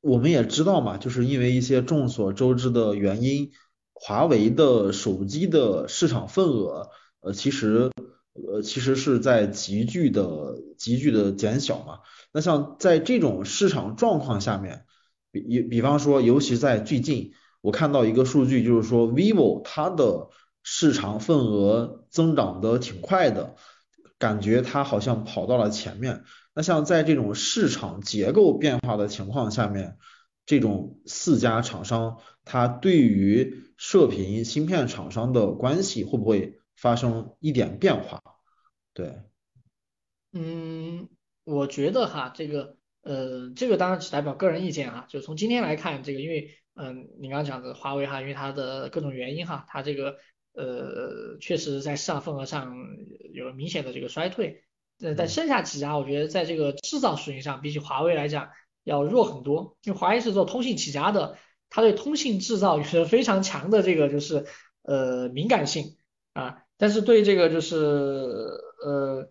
[0.00, 3.52] 我们也知道嘛，就是因为一些众所周知的原因，
[3.92, 7.90] 华为的手机的市场份额，呃，其实，
[8.32, 12.00] 呃，其实是在急剧的、急剧的减小嘛。
[12.32, 14.84] 那像在这种市场状况下面，
[15.30, 20.28] 比比方说，尤其在最近，我看到一个数据，就是说，vivo 它的。
[20.64, 23.56] 市场份额增长的挺快的，
[24.16, 26.22] 感觉它好像跑到了前面。
[26.54, 29.96] 那像在这种市场结构变化的情况下面，
[30.46, 38.22] 这种四家厂商，它对于射频芯片厂商的关系会不会发生一点变化？
[38.92, 39.22] 对，
[40.32, 41.08] 嗯，
[41.44, 50.16] 我觉得哈，这个呃，这个当然只代表个人意见哈，就从今天来看，这个因为嗯，你刚刚讲的华为哈，因为它的各种原因哈，它这个。
[50.54, 52.76] 呃，确实在市场份额上
[53.32, 54.64] 有了明显的这个衰退，
[55.02, 58.50] 呃，但剩下几家我觉得在这个制造属性上比起华为来讲
[58.84, 61.36] 要弱很多，因为华为是做通信起家的，
[61.70, 64.46] 它对通信制造有着非常强的这个就是
[64.82, 65.96] 呃敏感性
[66.32, 67.76] 啊，但是对这个就是
[68.84, 69.28] 呃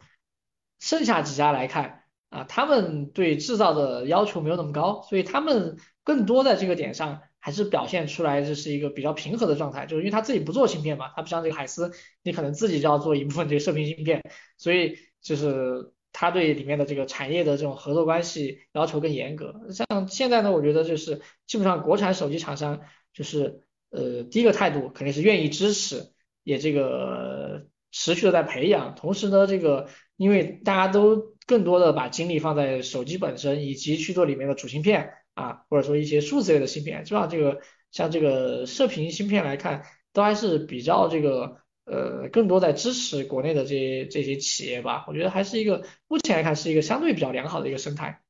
[0.80, 7.22] 剩下几家来看啊，他们对制造的要求没有那么高，所以他们更多在这个点上。
[7.44, 14.22] 还是表现出来这是一个比较平和的状态，就是因为他自己不做芯片嘛，他不像这个海思，你可能自己就要做一部分这个射频芯片，
[14.60, 19.54] 所以就是他对里面的这个产业的这种合作关系要求更严格。
[19.72, 22.82] 像现在呢，我觉得就是基本上国产手机厂商
[23.14, 26.12] 就是呃第一个态度肯定是愿意支持，
[26.44, 35.14] 也这个持续的在培养，同时呢这个因为大家都更多的把精力放在手机本身以及去做里面的主芯片。
[35.34, 45.04] 啊，或者说一些数字类的芯片，基本上这个像这个射频芯片来看，都还是比较这个呃，更多在支持国内的这些这些企业吧。
[45.10, 48.22] 我觉得还是一个目前来看是一个相对比较良好的一个生态。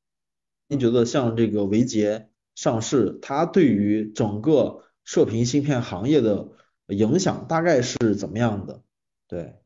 [0.68, 6.50] 您觉得像这个维杰上市，它对于整个射频芯片行业的
[6.88, 8.82] 影响大概是怎么样的？
[9.28, 9.58] 对，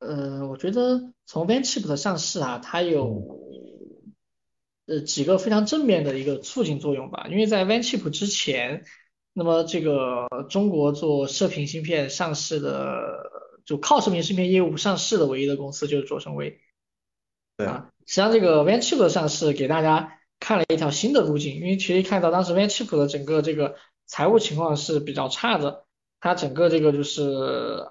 [0.00, 3.40] 呃，我觉得从 Vanchip 的上市啊，它有。
[4.86, 8.82] 呃，几个非常正面的一个促进作用吧，因为在 Vanchip 之前，
[9.32, 13.30] 那么这个中国做射频芯片上市的，
[13.64, 16.60] 就靠射频芯片业务上市的唯一的公司就是卓胜微
[17.56, 25.84] 啊，实际上这个 VanChip 的上市给大家看了一条新的路径，因为其实看到当时 VanChip 的整个这个财务情况是比较差的，
[26.20, 27.22] 它整个这个就是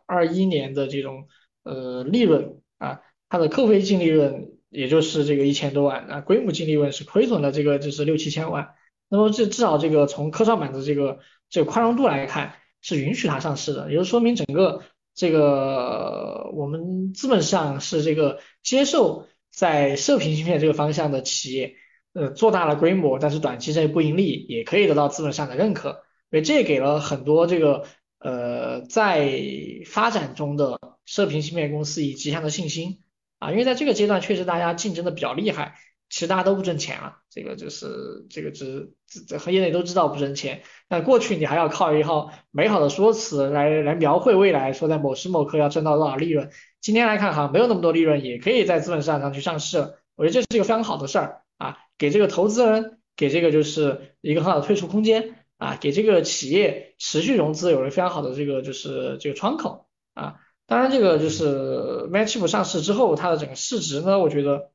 [0.05, 1.27] 二一年的这种
[1.63, 8.75] 呃利润啊，它的扣非净利润也就是这个一千多万啊，规模净利润是亏损的这个就是六七千万，
[9.09, 11.19] 那么这至少这个从科创板的这个
[11.49, 19.27] 这个宽容度来看是允许它上市的，也就说明整个这个我们资本市场是这个接受。
[19.51, 21.73] 在射频芯片这个方向的企业，
[22.13, 27.83] 呃，做大了规模，但是短期内不盈利，也可以得到资本上的认可，所以这也给了很多这个
[28.19, 29.41] 呃在
[29.87, 33.01] 发展中的射频芯片公司以极强的信心
[33.39, 35.75] 啊，因为在这个阶段确实大家竞争的比较厉害，
[36.09, 38.93] 其实大家都不挣钱了，这个就是这个只
[39.27, 46.49] 这和业内都知道不挣钱，那过去你还要靠一套美好的说辞来来描绘未来，说在某时某刻要挣到多少利润。
[46.81, 60.37] 今天来看哈，没有那么多利润，也可以在资本市场上去上市了，我觉得这是一个非常好的事儿啊，给这个投资人，给这个就是一个很好的退出空间啊，给这个企业持续融资有了非常好的这个就是这个窗口啊。
[60.65, 64.69] 当然，这个就是 Matchip 上市之后，它的整个市值呢，我觉得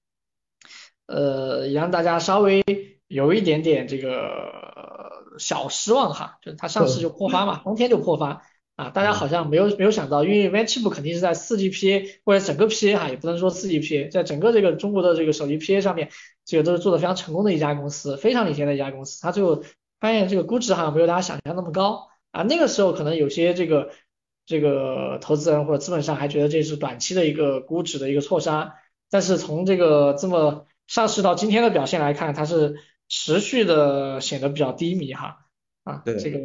[1.07, 2.63] 呃也让大家稍微
[3.09, 8.43] 有一点点这个小失望哈，就是它上市就破发嘛，当天就破发。
[8.77, 15.61] 啊，大家好像没有没有想到，因为 v a n c h i p 肯定是在四 G PA 或者整个 PA 哈，也不能说四 G PA，在整个这个中国的这个手机
[15.61, 16.09] PA 上面，
[16.45, 19.23] 这个都是做的非常成功的一家公司，非常领先的一家公司。
[19.23, 19.63] 它最后
[20.01, 23.91] 发现这个估值好像没有大家想象那么高啊，那个时候可能有些这个
[24.45, 28.75] 这个投资人或者资本上还觉得这是短期的一个估值的一个错杀，
[29.09, 32.77] 但是从这个这么上市到今天的表现来看，它是
[33.09, 35.47] 持续的显得比较低迷哈
[35.85, 36.39] 啊，这个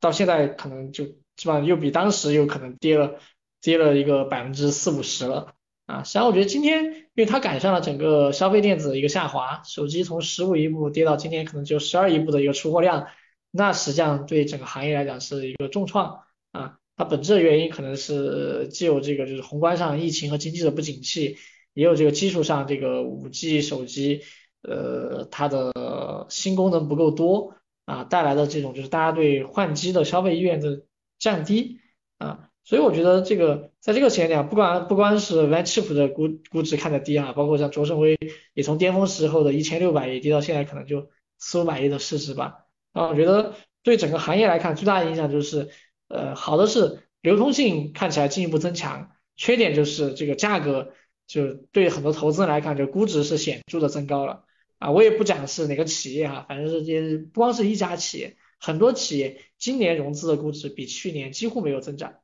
[0.00, 1.06] 到现在可能就。
[1.36, 3.18] 基本上又比当时又可能跌了，
[3.60, 5.54] 跌了一个百分之四五十了
[5.84, 6.04] 啊！
[6.04, 13.08] 实际上我觉得今天，因为它赶上了整个消费电子的一个下滑，手机从十五亿部跌到今天可能就十二亿部的一个出货量，
[13.50, 16.20] 那实际上对整个行业来讲是一个重创
[16.52, 16.78] 啊！
[16.96, 21.36] 它本质的原因可能是既有这个就是宏观上疫情和经济的不景气，
[21.74, 24.22] 也有这个基础上这个五 G 手机
[24.62, 30.82] 呃它的新功能不够多啊带来的这种就是大家对换机的消费意愿的。
[31.16, 31.78] 降低
[32.18, 38.18] 啊，所以我觉得这个在这个前提下，不管不光是 VanChip 的估估值看的低啊，包括像卓胜威
[38.52, 41.08] 也从巅峰时候的一千六百亿跌到现在可能就
[41.38, 42.66] 四五百亿的市值吧。
[42.92, 45.70] 啊，我觉得对整个行业来看最大的影响就是，
[46.08, 50.92] 呃，好的是流通性看起来进一步增强，缺点就是这个价格
[51.26, 54.44] 就对很多投资人来看，就估值是显著的增高了。
[54.78, 58.36] 啊，我也不讲是哪个企业哈，反正是这不光是一家企业。
[58.58, 62.16] 很多企业今年融资的估值比去年几乎没有增长，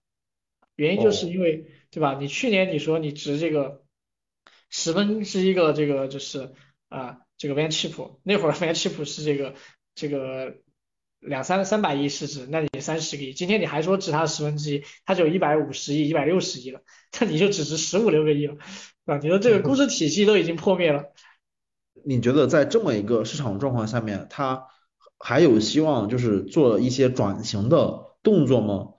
[0.75, 2.19] 原因就是因为，对吧？
[2.21, 3.85] 你去年你说你值这个
[4.69, 6.53] 十分之一个这个就是
[6.89, 9.55] 啊这个 VanChip，那会儿 VanChip 是这个
[9.95, 10.57] 这个
[11.21, 16.83] 两三三百亿市值，那你三十个亿，今天你还说值它十分之一，它就一百五十亿、一百六十亿了，
[17.21, 18.55] 那你就只值十五六个亿了，
[19.07, 19.19] 对吧？
[19.23, 21.13] 你说这个估值体系都已经破灭了。
[22.05, 24.67] 你觉得在这么一个市场状况下面，它？
[25.23, 28.95] 还有希望就是做一些转型的动作吗？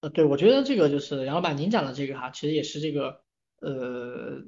[0.00, 3.20] 呃，对，我觉得这个就是杨老板您讲的这个哈，其实也是这个
[3.60, 4.44] 呃，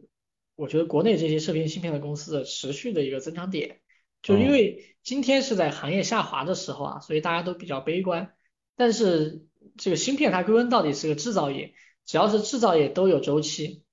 [0.56, 3.80] 我觉得国内这些射频芯片的公司的持续的一个增长点，
[4.22, 8.35] 就因为今天是在行业下滑的时候啊，所以大家都比较悲观。
[8.76, 11.74] 但是这个芯片它归根到底是个制造业，
[12.06, 13.85] 只要是制造业都有周期。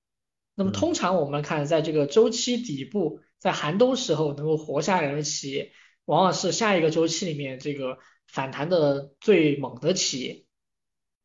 [0.54, 5.72] 那么通常我们看，在这个周期底部，在寒冬时候能够活下来的企业。
[6.04, 10.46] 往往是下一个周期里面这个反弹的最猛的企业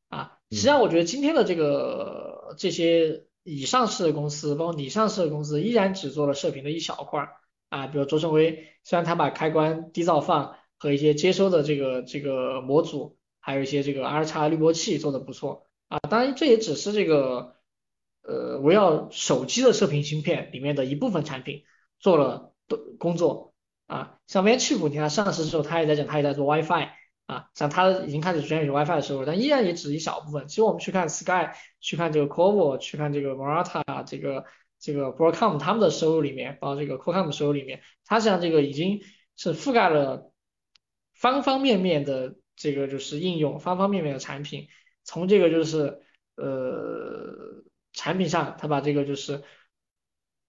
[0.09, 7.37] 啊，实际上我觉得今天的这个这些已上市的公司，包括拟上市的公司，依然只做了射频的一小块儿
[7.73, 17.55] 啊，比如卓胜威，虽然它把开关低噪放和一些接收的这个这个模组，还有一些这个 R 叉滤波器做的不错啊，当然这也只是这个
[18.21, 21.63] 呃围绕手机的射频芯片里面的一部分产品
[22.00, 23.52] 做了的工作。
[23.85, 26.87] 啊，像 VanChip，你看上市的时候，他也在讲，他也在做 WiFi
[27.27, 30.48] 啊，像他已经开始出现有 WiFi 的时候，但依然也只一小部分。
[30.48, 34.45] 其实我们去看 Sky，去看这个 Qorvo，去看这个 Marata 这个
[34.84, 39.02] 这个 Broadcom 他们的收入里面，包括这个 Qualcomm 收入里面，它实际上这个已经
[39.38, 40.31] 是覆盖了
[41.13, 44.67] 方方面面的这个就是应用，方方面面的产品。
[45.06, 46.02] 从这个就是
[46.36, 47.63] 呃
[47.94, 49.42] 产品上，它把这个就是。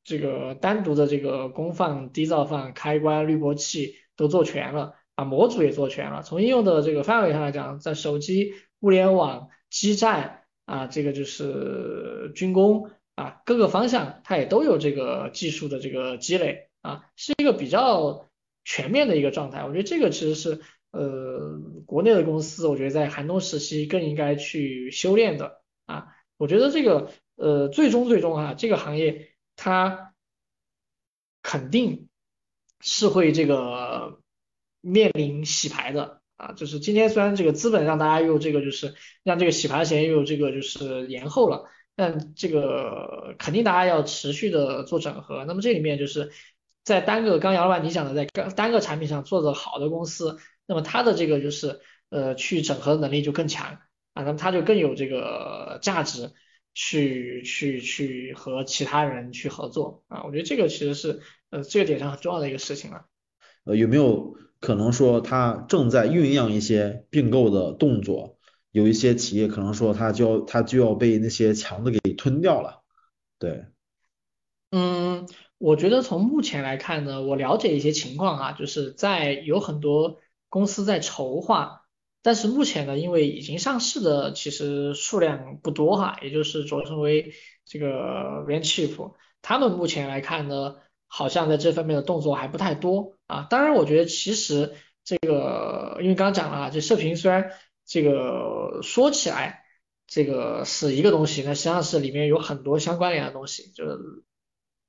[0.06, 6.22] 这个单独的这个功放、低噪放、开关、滤波器都做全了，啊，模组也做全了。
[6.22, 18.28] 从应用的这个范围上来讲，在手机、物联网、基站啊，这个就是军工啊，各个方向它也都有这个技术的这个积累啊，是一个比较
[18.64, 19.64] 全面的一个状态。
[19.64, 20.60] 我觉得这个其实是
[20.90, 26.08] 呃国内的公司，我觉得在寒冬时期更应该去修炼的啊。
[26.36, 30.12] 我觉得这个呃最终最终啊，这个行业它
[31.42, 32.08] 肯定
[32.80, 34.20] 是会这个
[34.80, 36.20] 面临洗牌的。
[36.36, 45.44] 啊，就是今天虽然这个资本让大家又这个就是让这个洗牌钱又这个就是延后了，但这个肯定大家要持续的做整合。
[45.44, 46.30] 那么这里面就是
[46.82, 51.80] 在单个刚杨老板你讲的在单单个产品上做的好的公司，那么它的这个就是
[52.10, 53.78] 呃去整合能力就更强
[54.12, 56.32] 啊，那么它就更有这个价值
[56.74, 60.24] 去去去和其他人去合作啊。
[60.24, 61.20] 我觉得这个其实是
[61.50, 63.06] 呃这个点上很重要的一个事情了。
[63.64, 64.36] 呃，有没有？
[64.60, 68.33] 可能说它正在酝酿一些并购的动作，
[68.74, 72.82] 有一些企业可能说它就要它就要被那些强的给吞掉了，
[73.38, 73.66] 对。
[74.72, 80.18] 嗯，我觉得从目前来看呢，我了解一些情况啊，就是在有很多
[80.48, 81.82] 公司在筹划，
[82.20, 87.32] 但是目前呢，因为已经上市的其实数量不多哈，也就是卓成威
[87.64, 87.86] 这个
[88.46, 90.74] r a n c h i e f 他们目前来看呢。
[91.06, 94.72] 好像在这方面的动作还不太多啊，当然我觉得其实
[95.04, 97.52] 这个，因为刚刚讲了啊，这射频虽然
[97.86, 99.64] 这个说起来
[100.06, 103.98] 这个是一个东西，那实际上是里面有很多相关联的东西，就是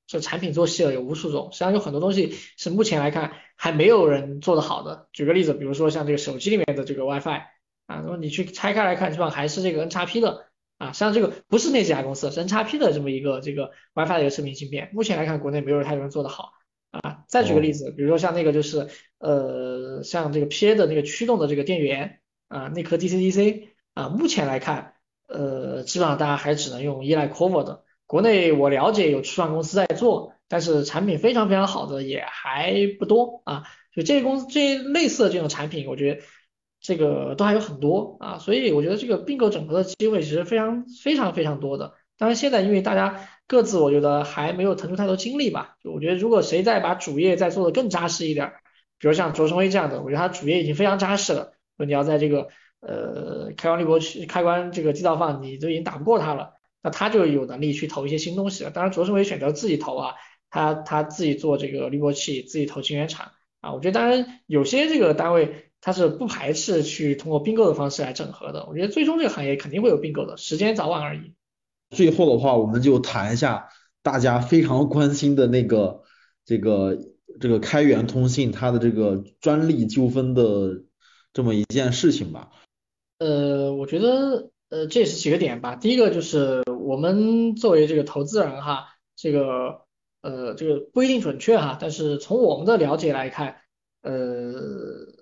[0.07, 5.07] 就产品做细了有无数种，实际上有很多东西是目前来看还没有人做得好的。
[5.13, 7.41] 举个例子，比如说像这个手机里面的这个 WiFi
[7.87, 10.47] 啊，那么你去拆开来看，基本上还是这个 N 叉 P 的。
[10.77, 16.51] 啊，实际上这个不是那几家公司，是 N 叉 P 的这么一个这个 WiFi 的一个视频芯片，目前来看国内没有太多人做得好
[16.91, 17.23] 啊。
[17.29, 24.93] 再举个例子，比如说像那个就是呃像这个 PA 的那个驱动的这个电源啊，那颗 DC-DC 啊，目前来看
[25.27, 33.63] 呃基本上大家还只能用依赖 Qorvo 的，国内我了解有初创公司在做，但是产品非常非常好的也还不多啊。
[33.95, 36.21] 就这些公司这些类似的这种产品，我觉得。
[36.81, 41.95] 这个都还有很多啊，所以我觉得这个并购整合的机会其实非常非常非常多的。
[42.15, 48.53] 当然现在因为大家各自我觉得还没有腾出太多精力吧，我觉得如果谁再把主业再做的更扎实一点，
[48.99, 51.53] 比如像卓成威这样的，我觉得他主业已经非常扎实了。
[51.77, 52.47] 说你要在这个
[52.79, 56.53] 呃开关滤波器、开关这个机造放，你都已经打不过他了，
[56.83, 58.71] 那他就有能力去投一些新东西了。
[58.71, 60.13] 当然卓胜伟选择自己投啊，
[60.49, 65.61] 他他自己做这个滤波器，自己投晶圆厂啊，我觉得当然有些这个单位。
[65.81, 71.35] 它是不排斥去通过并购的方式来整合的，我觉得最终这个行业肯定会有并购的，时间早晚而已。
[71.91, 73.69] 最后的话，我们就谈一下
[74.01, 76.01] 大家非常关心的那个
[76.43, 76.97] 这个
[77.39, 80.81] 这个开源通信它的这个专利纠纷的
[81.35, 82.49] 这么一件事情吧。
[83.19, 85.75] 呃，我觉得呃这也是几个点吧。
[85.75, 89.81] 第一个就是我们作为这个投资人哈，这个
[90.21, 93.61] 呃这个不一定准确哈，但是从我们的了解来看，
[94.01, 95.13] 呃。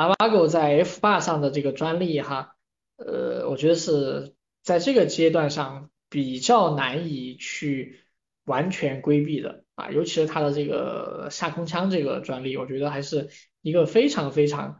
[0.00, 2.56] Avago 在 F 八上的这个专利哈，
[2.96, 8.00] 呃，我觉得是在这个阶段上比较难以去
[8.46, 13.28] 完全规避的啊，尤其是它的这个下空腔这个专利，我觉得还是
[13.60, 14.78] 一个非常非常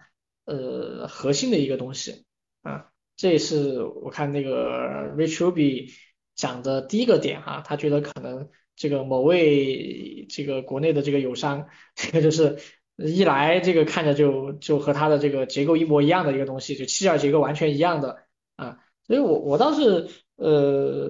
[0.51, 2.25] 呃核心的一个东西
[2.63, 5.93] 啊，这也是我看那个 Rich Ruby
[6.35, 12.59] 讲的第一个点哈，他觉得可能这个某位这个国内的这个友商，这个就是。
[13.03, 18.19] 一来这个看着就就和它的这个结构一模一样的一个东西，就气件结构完全一样的
[18.57, 18.77] 啊，
[19.07, 21.09] 所以我我倒是呃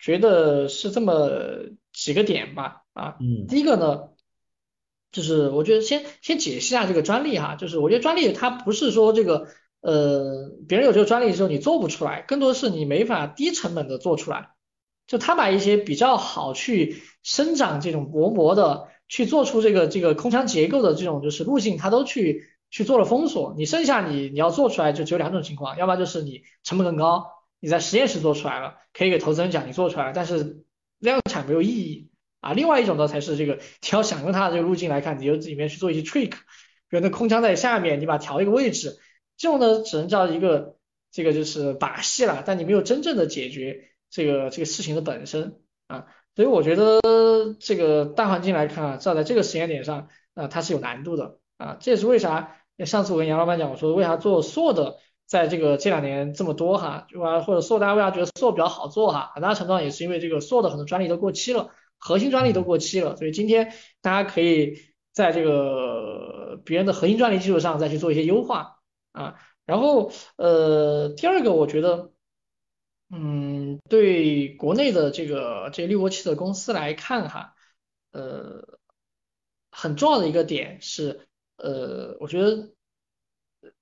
[0.00, 1.30] 觉得是这么
[1.92, 4.09] 几个点吧啊，嗯，第一个呢，
[5.12, 9.48] 就是我觉得先先解析一下这个专利哈，就是我觉得专利它不是说这个
[9.80, 14.50] 呃别人有这个专利的时候你做不出来，更多是你没法低成本的做出来，
[15.06, 18.88] 就他把一些比较好去生长这种薄膜的。
[19.10, 23.56] 去做出这个这个空腔结构的这种就是路径，它都去去做了封锁。
[23.58, 27.26] 你剩下你你要做出来就只有两种情况，要么就是你成本更高，
[27.58, 30.62] 你在实验室做出来了，可以给投资人讲你做出来，但是
[31.00, 32.09] 量产没有意义
[32.40, 32.52] 啊。
[32.52, 38.98] 另外一种呢才是这个，你要想用它的这个路径来看，你就里面去做一些 trick，比如那空腔在下面，你把它调一个位置，
[39.36, 40.76] 这种呢只能叫一个
[41.10, 46.06] 这个就是把戏了，但你没有真正的解决这个这个事情的本身啊。
[46.36, 47.00] 所以我觉得
[47.58, 51.76] 这个大环境来看啊，至少在这个时间点上，啊，它是有难度的啊。
[51.80, 61.70] 这也是为啥上次我跟杨老板讲，我说为啥做硕的在这个这两年这么多哈，就啊或者硕大家为啥觉得硕比较好做哈，很大程度上也是因为这个硕的很多专利都过期了，
[62.00, 64.80] 核心专利都过期了，所以今天大家可以
[65.12, 68.80] 在这个别人的核心专利基础上再去做一些优化
[69.12, 69.36] 啊。
[69.64, 72.10] 然后呃第二个我觉得。
[73.12, 77.54] 嗯，对国内的这个这滤波器的公司来看哈，
[78.12, 78.78] 呃，
[79.72, 81.26] 很重要的一个点是，
[81.56, 82.70] 呃，我觉得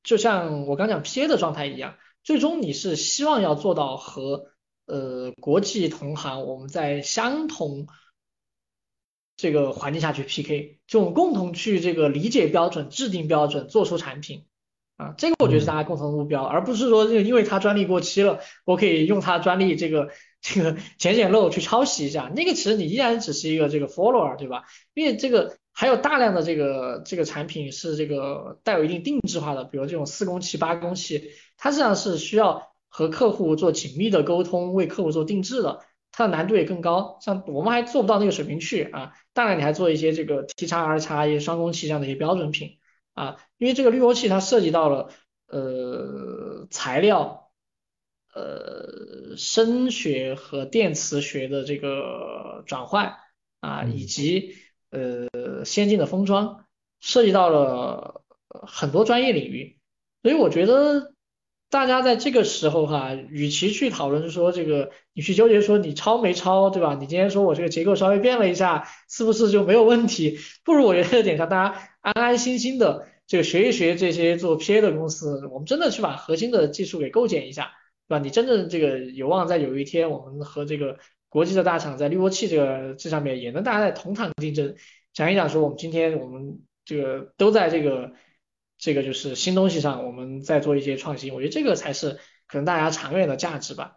[0.02, 4.46] 就像我刚讲 PA 的状态一样，最终你是希望要做到和
[4.86, 7.86] 呃国际同行我们在相同
[9.39, 14.45] 这个环境下去 PK，就我们共同去这个理解标准、制定标准、做出产品。
[14.99, 20.11] 啊，这个我觉得是大家共同的目标，而不是说这个因为它专利过期了，我可以用它专利这个
[20.43, 24.64] 这个捡捡漏去抄袭一下，那个其实你依然只是一个这个 follower，对吧？
[24.95, 35.78] 因为这个还有大量的这个这个产品是这个带有一定定制化的，比如这种四工期、八工期，它实际上是需要和客户做紧密的沟通，为客户做定制的，
[36.18, 37.16] 它的难度也更高。
[37.20, 42.80] 像我们还做不到那个水平去啊，当然你还做一些这个 T 叉 R 叉一些双工器这样的一些标准品。
[43.14, 45.10] 啊，因为这个滤波器它涉及到了
[45.46, 47.50] 呃材料，
[48.34, 53.14] 呃声学和电磁学的这个转换
[53.60, 54.56] 啊，以及
[54.90, 56.64] 呃先进的封装，
[56.98, 59.78] 涉及到了很多专业领域，
[60.22, 61.14] 所以我觉得
[61.70, 66.96] 大家在这个时候哈，与其去讨论说这个，你去纠结说你抄没抄，对吧？
[66.98, 70.38] 你今天说我这个结构稍微变了一下，是不是就没有问题？
[70.64, 71.88] 不如我觉得点上大家。
[72.00, 77.72] 安安心心的这个学一学这些做 PA 的公司，我们真的去把核心的技术给构建一下，
[78.08, 78.18] 对吧？
[78.18, 80.96] 你真正这个有望在有一天，我们和这个
[81.28, 84.74] 国际的大厂在滤波器这个这上面也能大家在同场竞争。
[85.12, 88.12] 讲一讲说，我们今天我们这个都在这个
[88.79, 93.97] 这个就是新东西上，我们在做一些创新，我觉得这个才是可能大家长远的价值吧。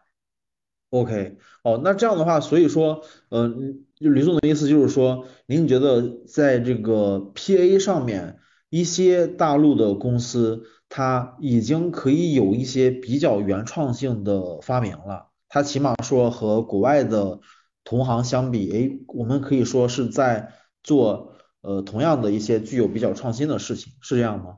[0.90, 17.40] OK，哦，那这样的话，所以说，嗯，就吕总的意思就是说，您觉得在这个 PA 上面，一些大陆的公司，它已经可以有一些比较原创性的发明了，它起码说和国外的
[17.86, 20.52] 同行相比，哎，我们可以说是在
[20.84, 24.58] 做呃同样的一些具有比较创新的事情，是这样吗？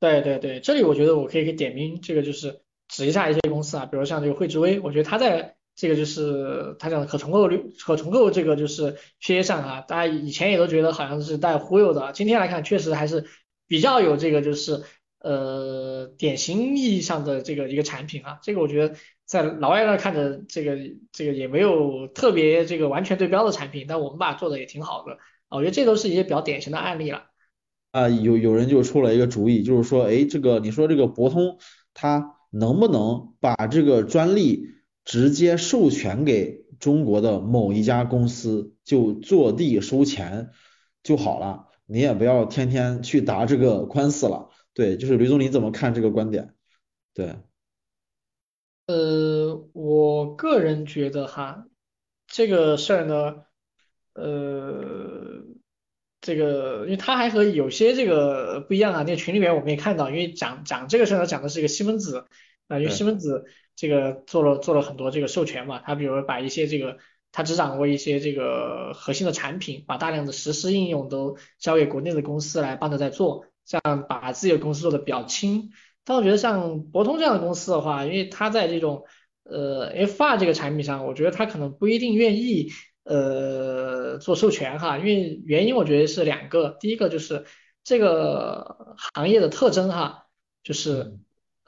[0.00, 2.60] 对对对，这里我觉得我可以给点名，这个就是。
[2.90, 13.26] 指一下一些公司啊，比如像这个汇智微，我觉得它在这个就是它讲的可重构率、可重构这个就是 PA 上啊，大家以前也都觉得好像是带忽悠的，今天来看确实还是
[13.66, 14.84] 比较有这个就是
[15.20, 18.96] 呃典型意义上的这个一个产品啊，这个我觉得
[19.26, 20.78] 在老外那看着这个
[21.12, 25.18] 这个也没有特别这个完全对标的产品，但我们把它做的也挺好的，
[25.50, 27.27] 我觉得这都是一些比较典型的案例了。
[27.90, 31.58] 啊，有有人就出了一个主意，就是说，哎，这个你说这个博通
[31.94, 32.34] 它。
[32.50, 34.70] 能不能把这个专利
[35.04, 40.48] 直接授权给中国的某一家公司，就坐地收钱
[41.02, 44.48] 就好了，你也不要天天去打这个官司了。
[44.72, 46.54] 对，就是吕总，你怎么看这个观点？
[47.12, 47.36] 对，
[48.86, 51.66] 呃，我个人觉得哈，
[52.26, 53.42] 这个事儿呢，
[54.14, 55.37] 呃，
[56.20, 62.26] 这个因为他还和有些这个不一样啊，那个群里面我们也看到，因为讲讲这个事儿呢，讲的是一个西门子。
[62.68, 63.46] 啊，因为西门子
[63.76, 66.98] 这个做了做了很多这个授权嘛，他比如把一些这个
[67.32, 75.70] 他只掌握一些这个核心的产品，把大量的实施应用都交给国内的公司来帮着在做，这样把自己的公司做的比较轻。
[76.04, 79.04] 但我觉得像博通这样的公司的话，因为他在这种
[79.44, 82.70] 呃 F R 这个产品上，我觉得他可能不一定愿意
[83.08, 87.46] 呃做授权哈，因为原因我觉得是两个，第一个就是
[87.82, 90.26] 这个行业的特征哈，
[90.62, 91.18] 就是。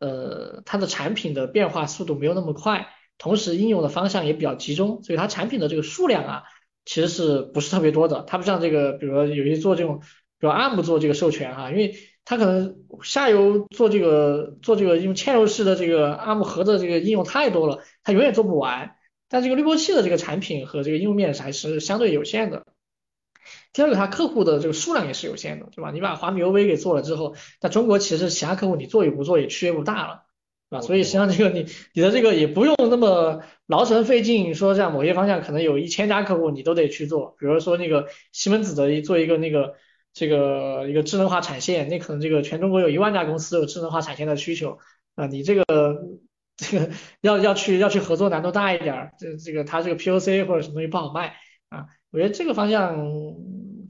[0.03, 2.89] 呃，它的产品的变化速度没有那么快，
[3.19, 6.43] 同时应用的方向也比较集中，所以它产品的这个数量啊，
[6.87, 8.25] 其实是不是特别多的？
[8.27, 10.01] 它不像这个，比如说有些做这种，
[10.39, 18.97] 比如 ARM 做这个授权哈，因为它可能下游做这个做这个用嵌入式的这个 ARM 核的这个应用太多了，它永远做不完。
[19.31, 22.67] 但这个滤波器的这个产品和这个应用面还是相对有限的。
[23.73, 25.93] 第二个，它客户的这个数量也是有限的，对吧？
[25.93, 30.25] 你把华米 OV 给做了之后，那中国其实其他客户你做与不做也区别不大了，
[30.69, 30.83] 对吧？
[30.83, 39.77] 所以实际上这个你你的这个也不用那么劳神费劲，说像某些方向可能有一千家客户你都得去做，比如说那个西门子的做一个那个
[40.13, 44.81] 这个一个智能化产线，那可能这个全中国有一万家公司有智能化产线的需求
[45.15, 45.65] 啊，你这个
[46.61, 46.93] 这个
[47.23, 51.37] 要要去要去合作难度大一点，这这个它这个 POC 或者什么东西不好卖
[51.71, 53.35] 啊，我觉得这个方向。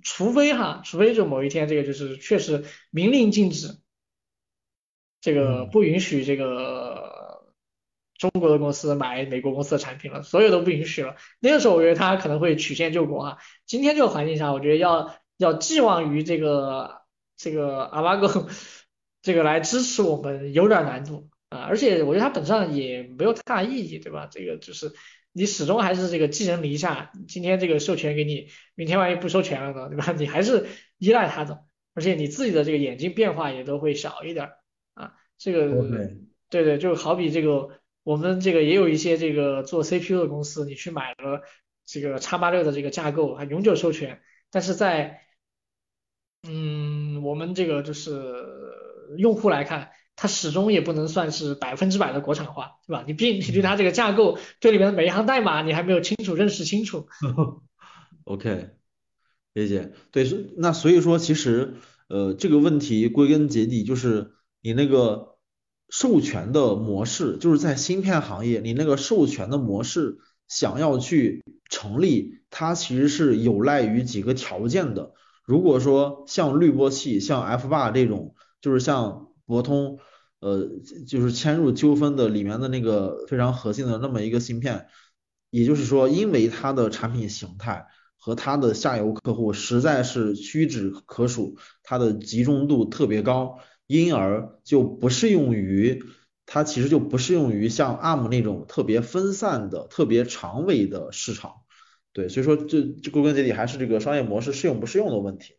[0.03, 3.77] 除非哈，除非就某一天这个就是确实明令禁止，
[5.21, 7.53] 这个不允许这个
[8.17, 11.17] 中国的公司买美国公司的产品了，所有都不允许了。
[11.39, 13.39] 那个时候我觉得他可能会曲线救国啊。
[13.67, 17.03] 今天这个环境下，我觉得要要寄望于这个
[17.37, 18.49] 这个阿巴狗
[19.21, 24.29] 这个来支持我们有点难度啊，而且我觉得它本质上也没有太大意义，对吧？
[24.31, 24.93] 这个就是
[25.33, 30.13] 你始终还是这个寄人篱下，今天这个授权给你，明天万一不授权了呢，对吧？
[30.17, 34.59] 你还是依赖它的，而且你自己的这个眼睛变化也都会小一点儿
[34.95, 35.67] 啊，这个
[36.49, 41.43] 对对，就好比这个我们这个也有一些这个做 CPU 的公司，你去买了
[41.85, 44.23] 这个叉八六的这个架构，还永久授权，
[44.53, 45.23] 但是在
[46.49, 48.23] 嗯我们这个就是
[49.19, 49.91] 用户来看。
[50.23, 53.05] 它始终也不能算是百分之百的国产化，对吧？
[53.07, 57.07] 你毕你对它这个架构，这里面的每一行代码你还没有清楚认识清楚。
[58.25, 58.69] OK，
[59.55, 59.93] 理解。
[60.11, 61.77] 对，是那所以说其实
[62.11, 65.39] 呃这个问题归根结底就是你那个
[65.89, 70.19] 授权的模式，就是在芯片行业你那个授权的模式
[70.49, 75.15] 想要去成立，它其实是有赖于几个条件的。
[75.47, 79.99] 如果说像滤波器、像 F 八这种，就是像博通。
[80.41, 80.67] 呃，
[81.07, 84.87] 就是嵌入纠纷的里面的那个非常核心的那么一个芯片，
[85.51, 87.87] 也就是说，因为它的产品形态
[88.17, 96.03] 和它的下游客户实在是屈指可数，它的集中度特别高，因而就不适用于
[96.47, 101.53] 它其实就不适用于像 ARM 那种特别分散的、特别长尾的市场。
[102.13, 105.55] 对，所以说这这归根结底还是这个商业模式适用不适用的问题。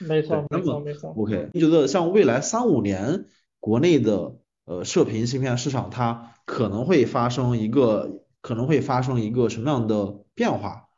[0.00, 1.14] 没错，没错，没错。
[1.16, 3.26] OK，你觉得像未来三五年？
[3.64, 4.36] 国内的
[4.66, 10.90] 呃射频芯片市场，它可能会发生一个可能会发生一个什么样的变化？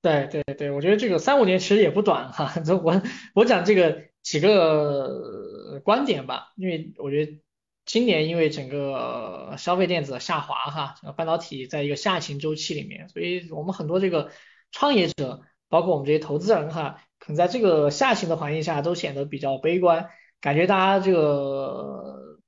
[0.00, 2.54] 对对对，我觉得这个三五年其实也不短哈。
[2.82, 3.02] 我
[3.34, 7.42] 我讲这个几个观点吧，因为我觉得
[7.84, 14.30] 今年因为整个消费电子的下滑哈，整个半导体在一个下行周期里面，所以我们很多这个
[14.72, 20.08] 创业者，包括我们这些投资人哈，可能在这个下行的环境下都显得比较悲观。
[20.40, 22.38] 感觉大家这个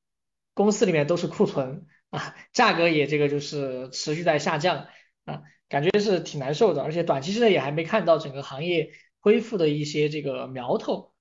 [0.54, 4.86] 公司里面都是库存啊，价格也这个就是持续在下降
[5.24, 11.12] 啊，感觉是挺难受的，而且短期之内也还没看到整个行业恢复的一些这个苗头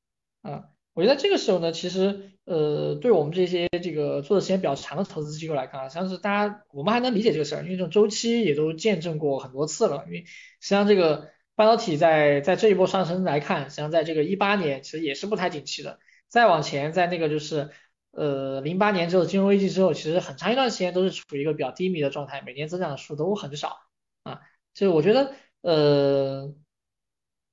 [0.42, 0.66] 啊。
[0.94, 10.04] 我觉得这个时候呢，其实呃，对我们这些这个做的时间比较长的投资机构来看啊，像是大家我们还能理解这个事儿，因为这种周期也都见证过很多次了。
[10.08, 16.00] 因为实际上这个半导体在在这一波上升来看，实际上在这个一八年其实也是不太景气的。
[16.30, 17.72] 再往前，在那个就是
[18.12, 23.78] 呃零八年之后金融危机之后，其实很长一段时间都是处于一个比较低迷的状态，每年增长的数都很少
[24.22, 24.42] 啊。
[24.76, 26.54] 所以我觉得呃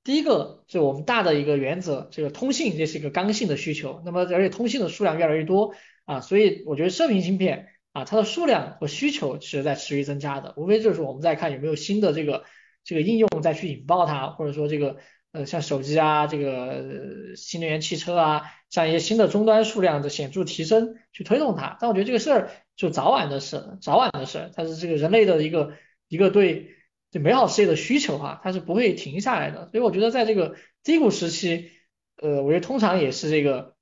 [0.04, 5.74] 第一个就我们大的一个原则，这个通信这是一个刚性的需求，那么而且通信的数量越来越多
[6.04, 12.44] 啊，所以我觉得射频芯片啊它的数量和需求是在持续增加的，无非就是我们在看有没有新的这个
[12.84, 14.98] 这个应用再去引爆它，或者说这个。
[15.36, 21.76] 呃，像手机啊，这个新能源汽车啊，像一些新的终端数量的显著提升，去推动它。
[21.78, 24.50] 但我觉得这个事儿就早晚的事，早晚的事。
[24.54, 25.74] 它是这个人类的一个
[26.08, 26.76] 一个对
[27.10, 29.68] 对美好世界的需求哈，它是不会停下来的。
[29.70, 31.70] 所以我觉得在这个低谷时期，
[32.16, 33.76] 呃，我觉得通常也是这个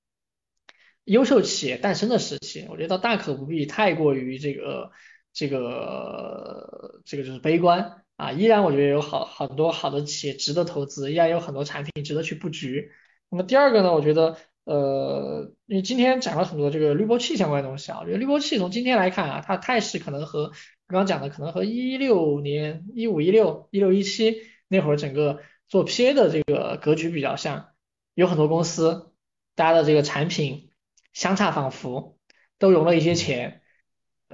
[1.04, 2.66] 优秀企业诞生的时期。
[2.68, 4.90] 我觉得大可不必太过于这个
[5.32, 8.03] 这个这个就是悲观。
[8.16, 12.92] 啊，依然我觉得有好很多好的企业值得投资，依然有很多产品值得去布局。
[13.28, 20.48] 那么第二个呢，我觉得呃，因为今天讲了很多这个滤波器相关的东西啊，我觉得滤波器从今天来看啊，它态势可能和
[20.86, 27.70] 刚刚讲的可能和一六年、一五、一六、一六、一七那会儿整个做 PA 的这个格局比较像，
[28.14, 29.12] 有很多公司
[29.56, 30.70] 大家的这个产品
[31.12, 32.16] 相差仿佛，
[32.60, 33.62] 都融了一些钱。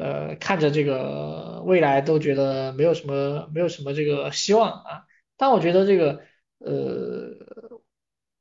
[0.01, 5.05] 呃，看着这个未来都觉得没有什么没有什么这个希望啊。
[5.37, 6.21] 但我觉得这个
[6.59, 7.81] 呃，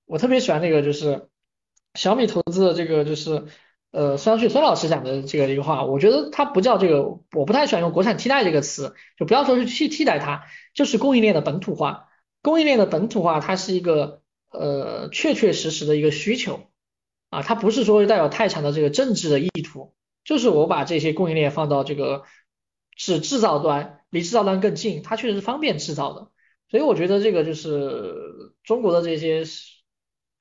[0.06, 1.28] 我特别喜欢那个就是
[1.96, 3.46] 小米投资的这个就是
[3.92, 7.04] 呃孙杨旭孙老师讲的这个一个话，我觉得他不叫这个，
[7.34, 12.08] 我不太喜欢用国产替代这个词，就不要说是去替代它，就是供应链的本土化。
[12.42, 16.70] 供应链的本土化，它是一个呃确确实实的一个需求
[17.30, 19.94] 啊，它不是说带有太强的这个政治的意图。
[20.30, 22.24] 就是我把这些供应链放到这个
[22.96, 26.30] 是制造端，离制造端更近，它确实是方便制造的。
[26.70, 29.44] 所以我觉得这个就是中国的这些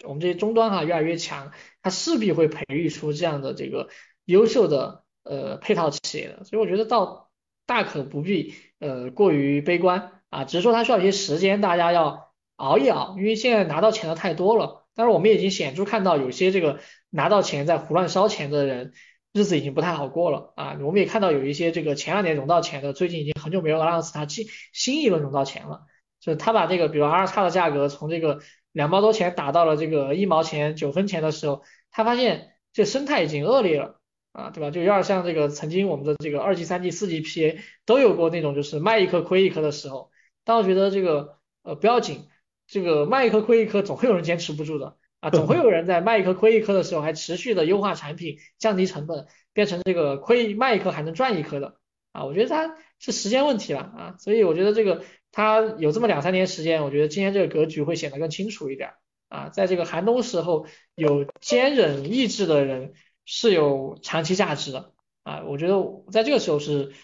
[0.04, 3.88] 我们这些终端哈越来越强，它势必会培育出这样的这个
[4.26, 6.44] 优秀的呃配套企业的。
[6.44, 7.30] 所以我觉得倒
[7.64, 14.86] 大可不必呃过于悲观啊，只是说它需要一些时间，大家要熬一熬，因为现在拿到钱的太多了。
[14.94, 16.78] 但是我们已经显著看到有些这个
[17.08, 18.92] 拿到钱在胡乱烧钱的人。
[19.32, 20.78] 日子已经不太好过了啊！
[20.80, 25.82] 我们也看到有一些这个前两年融到钱的，最近已经很久没有让他新新一轮融到钱了。
[26.20, 28.40] 就是他把这个，比如 R 叉的价格从这个
[28.72, 34.00] 两毛多钱打到了这个一毛钱九分钱的时候，他发现这生态已经恶劣了
[34.32, 34.70] 啊，对吧？
[34.70, 40.10] 就有点像这个曾经我们的这个二级、三级、四级 PA 都有过那种就是卖一颗亏一颗的时候，
[40.44, 42.28] 但我觉得这个呃不要紧，
[42.66, 51.76] 这个卖一颗亏一颗总会有人坚持不住的啊，总会有人在卖一颗亏一颗的时候还持续的优化产品、降低成本，变成这个亏卖一颗还能赚一颗的
[52.12, 58.94] 啊，我觉得它是时间问题了啊，所以我觉得这个它有这么两三年时间，我觉得今天这个格局会显得更清楚一点
[59.28, 62.94] 啊，在这个寒冬时候有坚忍意志的人。
[63.30, 65.76] 是有长期价值的啊，我觉得
[66.10, 66.94] 在这个时候是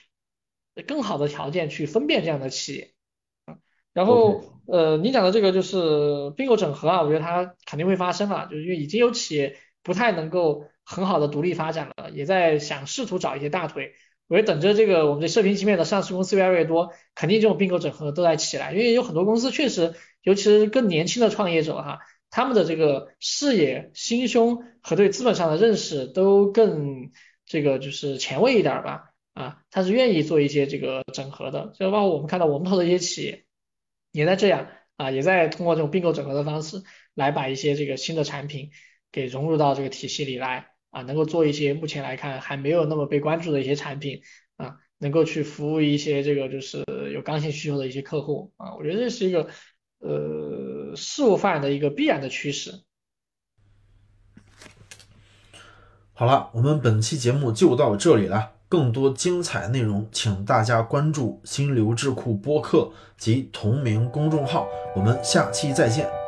[0.87, 2.95] 更好的条件去分辨这样的企业
[3.45, 3.59] 啊。
[3.93, 13.93] 然后呃，你讲的这个就是并购整合啊，我觉得它肯定会发生啊，就是因为已经有企业不太能够很好的独立发展了，也在想试图找一些大腿。
[14.27, 21.99] 我觉得等着这个我们这射频芯片的上市公司越来越多，肯定这种并购整合都在起来，因为有很多公司确实，尤其是更年轻的创业者哈。
[22.31, 27.13] 他们的这个视野、心胸和对资本上的认识都更
[27.47, 33.45] 这个就是前卫一点吧，啊，他是愿意做一些这个整合的，就包括我们看到我们投的一些企业
[34.15, 38.71] 也在这样啊，也在通过这种并购整合的方式来把一些这个新的产品
[39.13, 44.23] 给融入到这个体系里来啊，能够做一些目前来看还没有那么被关注的一些产品
[44.57, 49.51] 啊，能够去服务一些这个就是有刚性需求的一些客户啊，我觉得这是一个。
[50.01, 52.83] 呃，事物发展的一个必然的趋势。
[56.13, 58.54] 好了，我们本期节目就到这里了。
[58.69, 64.67] 更多精彩内容，请大家关注心流智库播客及同名公众号。
[64.97, 66.24] 我们下期再见。